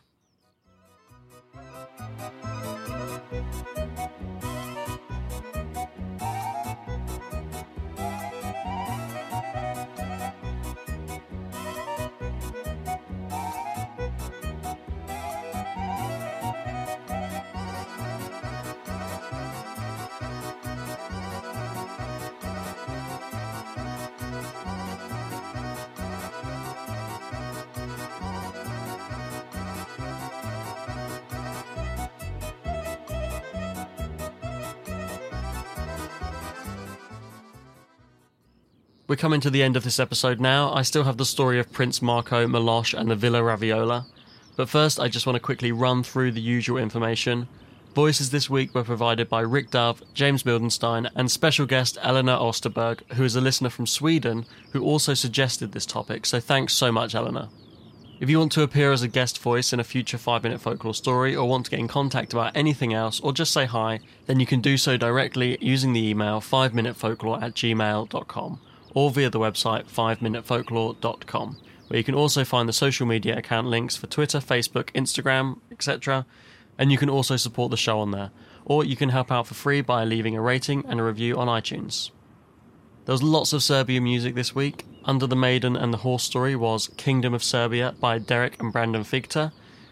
We're 39.07 39.15
coming 39.15 39.39
to 39.39 39.49
the 39.49 39.63
end 39.63 39.77
of 39.77 39.85
this 39.85 40.01
episode 40.01 40.41
now. 40.41 40.73
I 40.73 40.81
still 40.81 41.05
have 41.05 41.15
the 41.15 41.23
story 41.23 41.59
of 41.59 41.71
Prince 41.71 42.01
Marco, 42.01 42.45
Milosh, 42.45 42.93
and 42.93 43.09
the 43.09 43.15
Villa 43.15 43.39
Ravijojla. 43.39 44.05
But 44.57 44.67
first, 44.67 44.99
I 44.99 45.07
just 45.07 45.25
want 45.25 45.37
to 45.37 45.39
quickly 45.39 45.71
run 45.71 46.03
through 46.03 46.33
the 46.33 46.41
usual 46.41 46.77
information. 46.77 47.47
Voices 47.95 48.31
this 48.31 48.49
week 48.49 48.75
were 48.75 48.83
provided 48.83 49.29
by 49.29 49.39
Rick 49.39 49.71
Dove, 49.71 50.03
James 50.13 50.43
Mildenstein, 50.43 51.09
and 51.15 51.31
special 51.31 51.65
guest 51.65 51.97
Eleanor 52.01 52.35
Osterberg, 52.35 52.99
who 53.13 53.23
is 53.23 53.37
a 53.37 53.39
listener 53.39 53.69
from 53.69 53.87
Sweden 53.87 54.45
who 54.73 54.83
also 54.83 55.13
suggested 55.13 55.71
this 55.71 55.85
topic, 55.85 56.25
so 56.25 56.41
thanks 56.41 56.73
so 56.73 56.91
much, 56.91 57.15
Eleanor. 57.15 57.47
If 58.19 58.29
you 58.29 58.39
want 58.39 58.51
to 58.53 58.63
appear 58.63 58.91
as 58.91 59.03
a 59.03 59.07
guest 59.07 59.41
voice 59.41 59.71
in 59.71 59.79
a 59.79 59.85
future 59.85 60.17
5 60.17 60.43
Minute 60.43 60.59
Folklore 60.59 60.93
story, 60.93 61.33
or 61.33 61.47
want 61.47 61.63
to 61.63 61.71
get 61.71 61.79
in 61.79 61.87
contact 61.87 62.33
about 62.33 62.57
anything 62.57 62.93
else, 62.93 63.21
or 63.21 63.31
just 63.31 63.53
say 63.53 63.67
hi, 63.67 64.01
then 64.25 64.41
you 64.41 64.45
can 64.45 64.59
do 64.59 64.75
so 64.75 64.97
directly 64.97 65.57
using 65.61 65.93
the 65.93 66.05
email 66.05 66.41
5minutefolklore 66.41 67.41
at 67.41 67.53
gmail.com 67.53 68.59
or 68.97 69.11
via 69.11 69.29
the 69.29 69.39
website 69.39 69.85
5minutefolklore.com, 69.85 71.57
where 71.87 71.97
you 71.99 72.03
can 72.03 72.15
also 72.15 72.43
find 72.43 72.67
the 72.67 72.73
social 72.73 73.05
media 73.05 73.37
account 73.37 73.67
links 73.67 73.95
for 73.95 74.07
Twitter, 74.07 74.39
Facebook, 74.39 74.85
Instagram, 74.93 75.59
etc. 75.71 76.25
And 76.79 76.91
you 76.91 76.97
can 76.97 77.07
also 77.07 77.37
support 77.37 77.69
the 77.69 77.77
show 77.77 77.99
on 77.99 78.09
there, 78.09 78.31
or 78.65 78.83
you 78.83 78.95
can 78.95 79.09
help 79.09 79.31
out 79.31 79.45
for 79.45 79.53
free 79.53 79.81
by 79.81 80.03
leaving 80.03 80.35
a 80.35 80.41
rating 80.41 80.83
and 80.87 80.99
a 80.99 81.03
review 81.03 81.37
on 81.37 81.47
iTunes. 81.47 82.09
There 83.05 83.13
was 83.13 83.21
lots 83.21 83.53
of 83.53 83.61
Serbian 83.61 84.03
music 84.03 84.33
this 84.33 84.55
week. 84.55 84.83
Under 85.05 85.27
the 85.27 85.35
Maiden 85.35 85.75
and 85.75 85.93
the 85.93 85.99
Horse 85.99 86.23
story 86.23 86.55
was 86.55 86.87
Kingdom 86.97 87.35
of 87.35 87.43
Serbia 87.43 87.93
by 87.99 88.17
Derek 88.17 88.59
and 88.59 88.73
Brandon 88.73 89.03
Fiechter, 89.03 89.51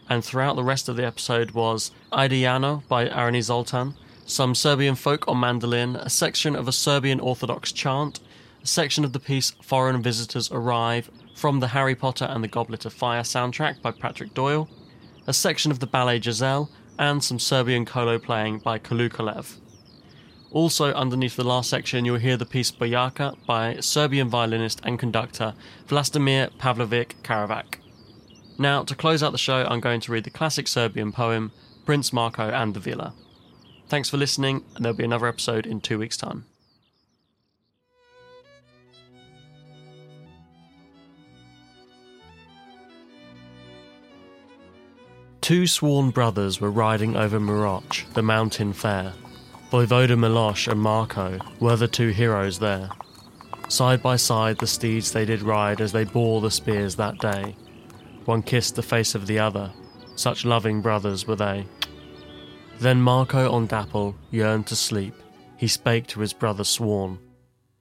and 0.09 0.25
throughout 0.25 0.55
the 0.55 0.63
rest 0.63 0.89
of 0.89 0.95
the 0.95 1.05
episode 1.05 1.51
was 1.51 1.91
Idejano 2.11 2.87
by 2.87 3.07
Arani 3.07 3.43
Zoltan, 3.43 3.93
some 4.25 4.55
Serbian 4.55 4.95
folk 4.95 5.27
on 5.27 5.39
mandolin, 5.39 5.95
a 5.95 6.09
section 6.09 6.55
of 6.55 6.67
a 6.67 6.71
Serbian 6.71 7.19
Orthodox 7.19 7.71
chant, 7.71 8.19
section 8.65 9.05
of 9.05 9.13
the 9.13 9.19
piece 9.19 9.51
Foreign 9.61 10.01
Visitors 10.01 10.51
Arrive 10.51 11.09
from 11.35 11.59
the 11.59 11.67
Harry 11.67 11.95
Potter 11.95 12.25
and 12.25 12.43
the 12.43 12.47
Goblet 12.47 12.85
of 12.85 12.93
Fire 12.93 13.21
soundtrack 13.21 13.81
by 13.81 13.91
Patrick 13.91 14.33
Doyle, 14.33 14.69
a 15.27 15.33
section 15.33 15.71
of 15.71 15.79
the 15.79 15.87
ballet 15.87 16.19
Giselle, 16.19 16.69
and 16.97 17.23
some 17.23 17.39
Serbian 17.39 17.85
kolo 17.85 18.17
playing 18.17 18.59
by 18.59 18.79
Kalukolev. 18.79 19.57
Also, 20.51 20.93
underneath 20.93 21.35
the 21.35 21.43
last 21.43 21.69
section, 21.69 22.05
you'll 22.05 22.17
hear 22.17 22.37
the 22.37 22.45
piece 22.45 22.71
Bojaka 22.71 23.35
by 23.45 23.75
Serbian 23.81 24.29
violinist 24.29 24.79
and 24.83 24.97
conductor 24.97 25.53
Vlastimir 25.87 26.49
Pavlovic 26.57 27.15
Karavac. 27.23 27.75
Now, 28.57 28.83
to 28.83 28.95
close 28.95 29.21
out 29.21 29.33
the 29.33 29.37
show, 29.37 29.65
I'm 29.65 29.81
going 29.81 29.99
to 30.01 30.11
read 30.11 30.23
the 30.23 30.29
classic 30.29 30.67
Serbian 30.67 31.11
poem 31.11 31.51
Prince 31.85 32.13
Marco 32.13 32.49
and 32.49 32.73
the 32.73 32.79
Villa. 32.79 33.13
Thanks 33.89 34.09
for 34.09 34.17
listening, 34.17 34.63
and 34.75 34.85
there'll 34.85 34.97
be 34.97 35.03
another 35.03 35.27
episode 35.27 35.65
in 35.65 35.81
two 35.81 35.99
weeks' 35.99 36.17
time. 36.17 36.45
Two 45.45 45.67
sworn 45.67 46.09
brothers 46.09 46.59
were 46.59 46.71
riding 46.71 47.15
over 47.15 47.39
Miroch, 47.39 48.11
the 48.15 48.23
mountain 48.23 48.73
fair. 48.73 49.13
Voivoda 49.69 50.17
Milosh 50.17 50.67
and 50.67 50.81
Marco 50.81 51.37
were 51.59 51.75
the 51.75 51.87
two 51.87 52.09
heroes 52.09 52.57
there. 52.57 52.89
Side 53.67 54.01
by 54.01 54.15
side 54.15 54.57
the 54.57 54.65
steeds 54.65 55.11
they 55.11 55.23
did 55.23 55.43
ride 55.43 55.81
as 55.81 55.91
they 55.91 56.03
bore 56.03 56.41
the 56.41 56.49
spears 56.49 56.95
that 56.95 57.19
day. 57.19 57.55
One 58.25 58.41
kissed 58.41 58.75
the 58.75 58.81
face 58.81 59.13
of 59.13 59.27
the 59.27 59.37
other, 59.37 59.71
such 60.15 60.45
loving 60.45 60.81
brothers 60.81 61.27
were 61.27 61.35
they. 61.35 61.67
Then 62.79 62.99
Marco 62.99 63.51
on 63.51 63.67
Dapple 63.67 64.15
yearned 64.31 64.65
to 64.65 64.75
sleep, 64.75 65.13
he 65.57 65.67
spake 65.67 66.07
to 66.07 66.21
his 66.21 66.33
brother 66.33 66.63
sworn. 66.63 67.19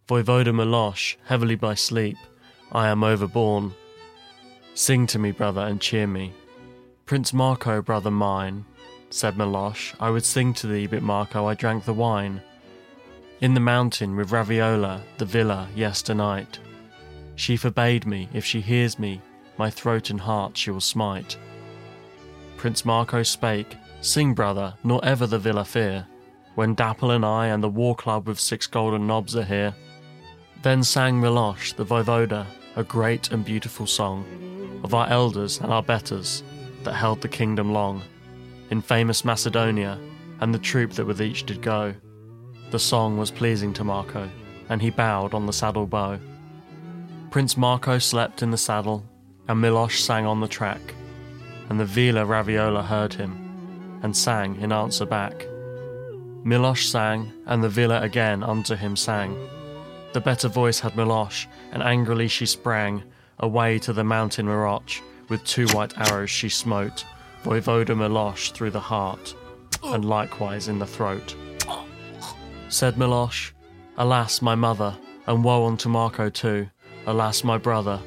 Voivoda 0.07 0.53
Milosh, 0.53 1.17
heavily 1.25 1.55
by 1.55 1.77
sleep, 1.77 2.19
I 2.73 2.89
am 2.89 3.03
overborne. 3.03 3.73
Sing 4.75 5.07
to 5.07 5.19
me, 5.19 5.31
brother, 5.31 5.63
and 5.63 5.81
cheer 5.81 6.07
me, 6.07 6.35
Prince 7.07 7.35
Marco, 7.35 7.83
brother 7.83 8.11
mine, 8.11 8.65
said 9.11 9.35
Milosh, 9.35 9.95
I 10.01 10.09
would 10.09 10.25
sing 10.25 10.55
to 10.55 10.67
thee, 10.67 10.87
but 10.87 11.03
Marco, 11.03 11.45
I 11.45 11.53
drank 11.53 11.85
the 11.85 11.93
wine. 11.93 12.41
In 13.43 13.53
the 13.53 13.61
mountain 13.61 14.17
with 14.17 14.31
Ravijojla, 14.31 15.03
the 15.19 15.27
villa, 15.27 15.69
yesternight. 15.77 16.59
She 17.37 17.59
forbade 17.59 18.07
me, 18.07 18.31
if 18.33 18.43
she 18.47 18.63
hears 18.63 18.99
me, 18.99 19.21
my 19.59 19.69
throat 19.69 20.09
and 20.09 20.19
heart 20.19 20.57
she 20.57 20.71
will 20.71 20.81
smite. 20.81 21.37
Prince 22.57 22.87
Marco 22.87 23.23
spake, 23.23 23.77
Sing, 24.01 24.33
brother, 24.33 24.73
nor 24.83 25.05
ever 25.05 25.27
the 25.27 25.39
villa 25.39 25.67
fear, 25.67 26.07
when 26.55 26.75
Dapple 26.75 27.11
and 27.11 27.25
I 27.25 27.49
and 27.49 27.63
the 27.63 27.69
war 27.69 27.95
club 27.95 28.27
with 28.27 28.41
six 28.41 28.67
golden 28.67 29.07
knobs 29.07 29.37
are 29.37 29.45
here. 29.45 29.75
Then 30.63 30.83
sang 30.83 31.21
Milosh, 31.21 31.77
the 31.77 31.85
voivoda, 31.85 32.47
a 32.77 32.83
great 32.83 33.31
and 33.31 33.45
beautiful 33.45 33.87
song 33.87 34.25
of 34.83 34.95
our 34.95 35.09
elders 35.09 35.61
and 35.61 35.73
our 35.73 35.83
betters, 35.83 36.43
that 36.85 36.95
held 36.95 37.21
the 37.21 37.29
kingdom 37.29 37.73
long, 37.73 38.03
in 38.71 38.81
famous 38.81 39.25
Macedonia, 39.25 39.99
and 40.41 40.55
the 40.55 40.59
troop 40.59 40.93
that 40.93 41.07
with 41.07 41.21
each 41.21 41.45
did 41.45 41.61
go. 41.63 41.95
The 42.71 42.79
song 42.79 43.19
was 43.19 43.31
pleasing 43.31 43.73
to 43.75 43.85
Marco, 43.85 44.29
and 44.69 44.81
he 44.81 44.91
bowed 44.91 45.35
on 45.35 45.47
the 45.47 45.53
saddle 45.53 45.87
bow. 45.87 46.19
Prince 47.31 47.57
Marco 47.57 47.99
slept 47.99 48.43
in 48.43 48.51
the 48.51 48.57
saddle, 48.57 49.05
and 49.49 49.63
Milosh 49.63 50.01
sang 50.01 50.27
on 50.27 50.41
the 50.41 50.49
track, 50.49 50.81
and 51.69 51.79
the 51.79 51.85
Villa 51.85 52.25
Ravijojla 52.25 52.85
heard 52.85 53.15
him, 53.15 54.01
and 54.03 54.17
sang 54.17 54.61
in 54.61 54.73
answer 54.73 55.07
back. 55.07 55.47
Milosh 56.45 56.91
sang, 56.91 57.33
and 57.47 57.63
the 57.63 57.69
Villa 57.69 58.01
again 58.03 58.43
unto 58.43 58.77
him 58.77 58.97
sang. 58.97 59.37
The 60.13 60.21
better 60.21 60.49
voice 60.49 60.81
had 60.81 60.93
Milosh, 60.93 61.47
and 61.73 61.83
angrily 61.83 62.29
she 62.29 62.47
sprang 62.47 63.03
away 63.39 63.79
to 63.81 63.93
the 63.93 64.05
mountain 64.05 64.47
Miroch, 64.47 65.01
with 65.29 65.45
two 65.45 65.67
white 65.69 65.97
arrows 65.97 66.31
she 66.31 66.49
smote 66.49 67.05
Voivoda 67.43 67.95
Milosh 67.95 68.53
through 68.53 68.71
the 68.71 68.81
heart, 68.81 69.35
and 69.83 70.05
likewise 70.05 70.69
in 70.69 70.79
the 70.79 70.87
throat. 70.87 71.37
Said 72.69 72.95
Milosh, 72.95 73.53
Alas, 73.99 74.41
my 74.41 74.55
mother, 74.55 74.97
and 75.27 75.45
woe 75.45 75.67
unto 75.67 75.89
Marco 75.89 76.31
too. 76.31 76.69
Alas, 77.07 77.45
my 77.45 77.59
brother, 77.59 78.01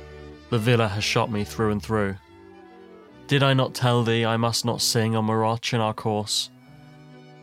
the 0.50 0.58
villa 0.58 0.88
has 0.88 1.04
shot 1.04 1.32
me 1.32 1.44
through 1.44 1.72
and 1.72 1.84
through. 1.84 2.16
Did 3.28 3.44
I 3.44 3.54
not 3.54 3.76
tell 3.76 4.04
thee 4.04 4.26
I 4.26 4.38
must 4.38 4.66
not 4.66 4.82
sing 4.82 5.16
on 5.16 5.28
Miroch 5.28 5.74
in 5.74 5.82
our 5.82 5.94
course? 5.94 6.50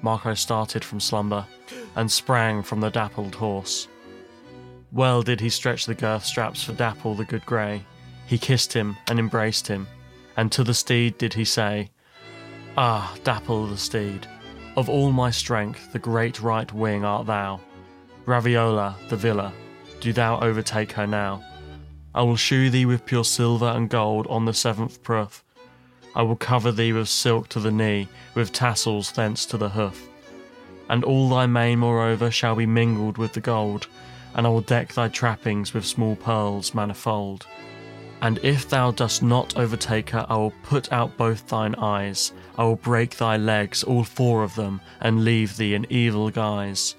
Marco 0.02 0.34
started 0.34 0.84
from 0.84 1.00
slumber, 1.00 1.46
and 1.96 2.10
sprang 2.10 2.62
from 2.62 2.80
the 2.80 2.90
dappled 2.90 3.34
horse. 3.34 3.88
Well 4.92 5.22
did 5.22 5.40
he 5.40 5.48
stretch 5.48 5.86
the 5.86 5.94
girth 5.94 6.24
straps 6.24 6.62
for 6.62 6.72
Dapple 6.72 7.14
the 7.14 7.24
good 7.24 7.44
grey, 7.46 7.84
he 8.26 8.38
kissed 8.38 8.72
him 8.72 8.96
and 9.08 9.18
embraced 9.18 9.68
him, 9.68 9.86
and 10.36 10.50
to 10.52 10.64
the 10.64 10.74
steed 10.74 11.18
did 11.18 11.34
he 11.34 11.44
say, 11.44 11.90
Ah, 12.76 13.14
Dapple 13.22 13.66
the 13.66 13.76
steed, 13.76 14.26
of 14.76 14.88
all 14.88 15.12
my 15.12 15.30
strength, 15.30 15.92
the 15.92 15.98
great 15.98 16.40
right 16.40 16.72
wing 16.72 17.04
art 17.04 17.26
thou. 17.26 17.60
Ravijojla, 18.26 19.08
the 19.08 19.16
villa, 19.16 19.52
do 20.00 20.12
thou 20.12 20.40
overtake 20.40 20.92
her 20.92 21.06
now. 21.06 21.44
I 22.14 22.22
will 22.22 22.36
shew 22.36 22.70
thee 22.70 22.86
with 22.86 23.06
pure 23.06 23.24
silver 23.24 23.66
and 23.66 23.88
gold 23.88 24.26
on 24.28 24.44
the 24.44 24.54
seventh 24.54 25.02
proof. 25.02 25.44
I 26.14 26.22
will 26.22 26.36
cover 26.36 26.70
thee 26.70 26.92
with 26.92 27.08
silk 27.08 27.48
to 27.50 27.60
the 27.60 27.72
knee, 27.72 28.08
with 28.34 28.52
tassels 28.52 29.12
thence 29.12 29.44
to 29.46 29.56
the 29.58 29.70
hoof. 29.70 30.08
And 30.88 31.02
all 31.02 31.28
thy 31.28 31.46
mane, 31.46 31.80
moreover, 31.80 32.30
shall 32.30 32.54
be 32.54 32.66
mingled 32.66 33.18
with 33.18 33.32
the 33.32 33.40
gold, 33.40 33.88
and 34.34 34.46
I 34.46 34.50
will 34.50 34.60
deck 34.60 34.94
thy 34.94 35.08
trappings 35.08 35.74
with 35.74 35.84
small 35.84 36.16
pearls 36.16 36.74
manifold. 36.74 37.46
And 38.24 38.40
if 38.42 38.70
thou 38.70 38.90
dost 38.90 39.22
not 39.22 39.54
overtake 39.58 40.08
her, 40.08 40.24
I 40.30 40.38
will 40.38 40.54
put 40.62 40.90
out 40.90 41.14
both 41.18 41.46
thine 41.46 41.74
eyes. 41.74 42.32
I 42.56 42.64
will 42.64 42.76
break 42.76 43.18
thy 43.18 43.36
legs, 43.36 43.84
all 43.84 44.02
four 44.02 44.42
of 44.42 44.54
them, 44.54 44.80
and 45.02 45.26
leave 45.26 45.58
thee 45.58 45.74
in 45.74 45.86
evil 45.90 46.30
guise. 46.30 46.94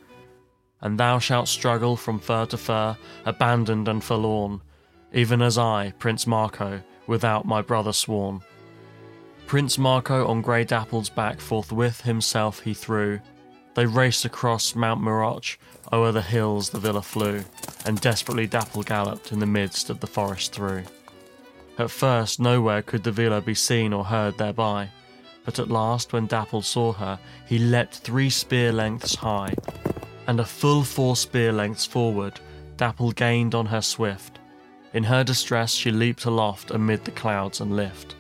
And 0.82 1.00
thou 1.00 1.18
shalt 1.18 1.48
struggle 1.48 1.98
from 1.98 2.20
fur 2.20 2.46
to 2.46 2.58
fur, 2.58 2.96
abandoned 3.26 3.88
and 3.88 4.04
forlorn. 4.04 4.62
even 5.14 5.42
as 5.42 5.58
I, 5.58 5.94
Prince 5.98 6.28
Marco, 6.28 6.84
without 7.08 7.44
my 7.44 7.64
brother 7.64 7.94
sworn. 7.94 8.42
Prince 9.48 9.80
Marco 9.80 10.28
on 10.28 10.44
grey 10.44 10.64
Dapple's 10.64 11.10
back 11.10 11.42
forthwith 11.42 12.02
himself 12.02 12.60
he 12.60 12.76
threw. 12.76 13.20
They 13.74 13.88
raced 13.88 14.26
across 14.26 14.76
Mount 14.76 15.02
Miroch, 15.02 15.58
o'er 15.92 16.12
the 16.12 16.22
hills 16.22 16.70
the 16.70 16.80
villa 16.80 17.02
flew, 17.02 17.44
and 17.84 18.00
desperately 18.00 18.46
Dapple 18.46 18.84
galloped 18.84 19.32
in 19.32 19.40
the 19.40 19.48
midst 19.48 19.90
of 19.90 20.02
the 20.02 20.08
forest 20.08 20.54
through. 20.54 20.84
At 21.78 21.92
first, 21.92 22.40
nowhere 22.40 22.82
could 22.82 23.04
the 23.04 23.12
Vila 23.12 23.42
be 23.42 23.54
seen 23.54 23.92
or 23.92 24.06
heard 24.06 24.38
thereby, 24.38 24.90
but 25.44 25.60
at 25.60 25.70
last, 25.70 26.14
when 26.14 26.26
Dapple 26.26 26.62
saw 26.62 26.94
her, 26.94 27.20
he 27.46 27.60
leapt 27.60 27.96
three 27.96 28.30
spear 28.30 28.72
lengths 28.72 29.16
high, 29.16 29.54
and 30.26 30.40
a 30.40 30.46
full 30.46 30.84
four 30.84 31.16
spear 31.16 31.52
lengths 31.52 31.86
forward, 31.86 32.40
Dapple 32.78 33.12
gained 33.12 33.54
on 33.54 33.66
her 33.66 33.82
swift. 33.82 34.40
In 34.94 35.04
her 35.04 35.24
distress, 35.24 35.74
she 35.74 35.92
leaped 35.92 36.24
aloft 36.24 36.72
amid 36.72 37.04
the 37.04 37.12
clouds 37.12 37.60
and 37.60 37.76
lift. 37.76 38.16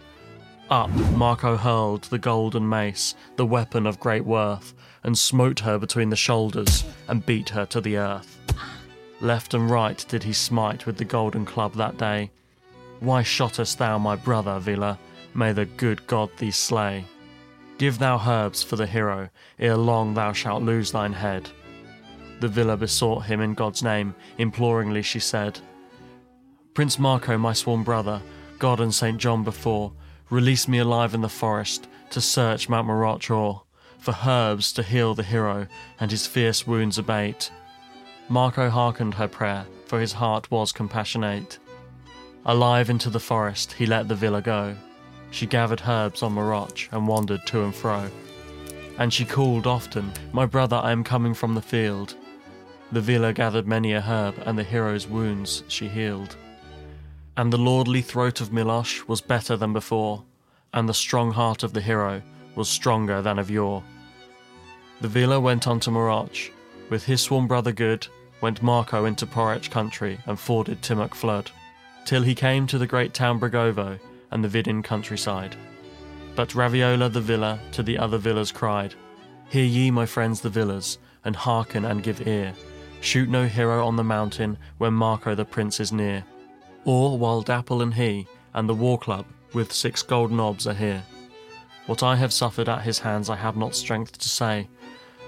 Up, 0.69 0.89
Marco 0.89 1.55
hurled 1.55 2.03
the 2.05 2.17
golden 2.17 2.67
mace, 2.67 3.15
the 3.37 3.45
weapon 3.45 3.87
of 3.87 3.99
great 3.99 4.25
worth, 4.25 4.73
and 5.03 5.17
smote 5.17 5.59
her 5.61 5.77
between 5.77 6.09
the 6.09 6.15
shoulders 6.15 6.83
and 7.07 7.25
beat 7.25 7.49
her 7.49 7.65
to 7.67 7.79
the 7.79 7.97
earth. 7.97 8.37
Left 9.21 9.53
and 9.53 9.69
right 9.69 10.05
did 10.09 10.23
he 10.23 10.33
smite 10.33 10.85
with 10.85 10.97
the 10.97 11.05
golden 11.05 11.45
club 11.45 11.75
that 11.75 11.97
day. 11.97 12.31
Why 12.99 13.23
shottest 13.23 13.77
thou 13.77 13.97
my 13.97 14.15
brother, 14.15 14.59
Vila? 14.59 14.97
May 15.33 15.53
the 15.53 15.65
good 15.65 16.05
God 16.07 16.29
thee 16.37 16.51
slay. 16.51 17.05
Give 17.77 17.99
thou 17.99 18.17
herbs 18.17 18.63
for 18.63 18.77
the 18.77 18.87
hero, 18.87 19.29
ere 19.59 19.75
long 19.75 20.13
thou 20.13 20.31
shalt 20.31 20.63
lose 20.63 20.91
thine 20.91 21.13
head. 21.13 21.49
The 22.39 22.47
Vila 22.47 22.77
besought 22.77 23.25
him 23.25 23.41
in 23.41 23.53
God's 23.53 23.83
name, 23.83 24.15
imploringly 24.37 25.01
she 25.01 25.19
said, 25.19 25.59
Prince 26.73 26.99
Marco, 26.99 27.37
my 27.37 27.53
sworn 27.53 27.83
brother, 27.83 28.21
God 28.59 28.79
and 28.81 28.93
St. 28.93 29.17
John 29.17 29.43
before, 29.43 29.93
release 30.29 30.67
me 30.67 30.79
alive 30.79 31.13
in 31.13 31.21
the 31.21 31.29
forest 31.29 31.87
to 32.09 32.21
search 32.21 32.67
Mount 32.67 32.89
o'er, 32.89 33.61
for 33.97 34.15
herbs 34.25 34.73
to 34.73 34.83
heal 34.83 35.15
the 35.15 35.23
hero 35.23 35.67
and 35.99 36.11
his 36.11 36.27
fierce 36.27 36.67
wounds 36.67 36.97
abate. 36.97 37.51
Marco 38.27 38.69
hearkened 38.69 39.13
her 39.15 39.27
prayer, 39.27 39.65
for 39.85 39.99
his 39.99 40.13
heart 40.13 40.49
was 40.51 40.71
compassionate. 40.71 41.59
Alive 42.47 42.91
into 42.91 43.09
the 43.09 43.19
forest, 43.19 43.73
he 43.73 43.87
let 43.87 44.07
the 44.07 44.13
Vila 44.13 44.39
go. 44.39 44.75
She 45.31 45.47
gathered 45.47 45.81
herbs 45.87 46.21
on 46.21 46.35
Miroch 46.35 46.87
and 46.91 47.07
wandered 47.07 47.41
to 47.47 47.63
and 47.63 47.73
fro. 47.73 48.07
And 48.99 49.11
she 49.11 49.25
called 49.25 49.65
often, 49.65 50.11
My 50.31 50.45
brother, 50.45 50.75
I 50.77 50.91
am 50.91 51.03
coming 51.03 51.33
from 51.33 51.55
the 51.55 51.61
field. 51.61 52.15
The 52.91 53.01
Vila 53.01 53.33
gathered 53.33 53.67
many 53.67 53.93
a 53.93 54.01
herb, 54.01 54.35
and 54.45 54.59
the 54.59 54.63
hero's 54.63 55.07
wounds 55.07 55.63
she 55.67 55.87
healed. 55.87 56.35
And 57.35 57.51
the 57.51 57.57
lordly 57.57 58.03
throat 58.03 58.39
of 58.41 58.51
Milosh 58.51 59.07
was 59.07 59.21
better 59.21 59.57
than 59.57 59.73
before, 59.73 60.23
and 60.71 60.87
the 60.87 60.93
strong 60.93 61.31
heart 61.31 61.63
of 61.63 61.73
the 61.73 61.81
hero 61.81 62.21
was 62.53 62.69
stronger 62.69 63.23
than 63.23 63.39
of 63.39 63.49
yore. 63.49 63.83
The 65.01 65.07
Vila 65.07 65.39
went 65.39 65.67
on 65.67 65.79
to 65.81 65.89
Miroch. 65.89 66.51
With 66.91 67.05
his 67.05 67.21
sworn 67.21 67.47
brother 67.47 67.71
good, 67.71 68.07
went 68.39 68.61
Marco 68.61 69.05
into 69.05 69.25
Porech 69.25 69.71
country 69.71 70.19
and 70.27 70.39
forded 70.39 70.83
Timok 70.83 71.15
flood, 71.15 71.49
till 72.05 72.23
he 72.23 72.35
came 72.35 72.67
to 72.67 72.77
the 72.77 72.87
great 72.87 73.13
town 73.13 73.39
Bregovo 73.39 73.99
and 74.31 74.43
the 74.43 74.47
Vidin 74.47 74.83
countryside. 74.83 75.55
But 76.35 76.49
Ravijojla 76.49 77.11
the 77.11 77.21
Vila 77.21 77.59
to 77.71 77.83
the 77.83 77.97
other 77.97 78.17
Vilas 78.17 78.51
cried, 78.51 78.93
Hear 79.49 79.65
ye, 79.65 79.91
my 79.91 80.05
friends 80.05 80.41
the 80.41 80.49
Vilas, 80.49 80.97
and 81.23 81.35
hearken 81.35 81.85
and 81.85 82.03
give 82.03 82.27
ear. 82.27 82.53
Shoot 83.01 83.29
no 83.29 83.47
hero 83.47 83.85
on 83.85 83.95
the 83.95 84.03
mountain 84.03 84.57
when 84.77 84.93
Marco 84.93 85.35
the 85.35 85.45
prince 85.45 85.79
is 85.79 85.91
near. 85.91 86.23
Or 86.85 87.17
while 87.17 87.41
Dapple 87.41 87.81
and 87.81 87.93
he 87.93 88.27
and 88.53 88.69
the 88.69 88.73
war 88.73 88.97
club 88.97 89.25
with 89.53 89.71
six 89.71 90.01
gold 90.01 90.31
knobs 90.31 90.67
are 90.67 90.73
here. 90.73 91.03
What 91.85 92.03
I 92.03 92.15
have 92.15 92.33
suffered 92.33 92.67
at 92.67 92.81
his 92.81 92.99
hands 92.99 93.29
I 93.29 93.35
have 93.35 93.55
not 93.55 93.75
strength 93.75 94.17
to 94.17 94.29
say, 94.29 94.67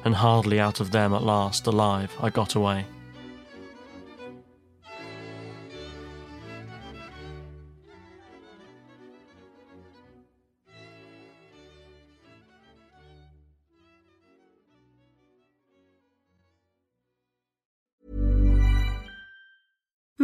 and 0.03 0.15
hardly 0.15 0.59
out 0.59 0.79
of 0.79 0.91
them 0.91 1.13
at 1.13 1.23
last 1.23 1.67
alive 1.67 2.11
I 2.21 2.29
got 2.29 2.55
away. 2.55 2.85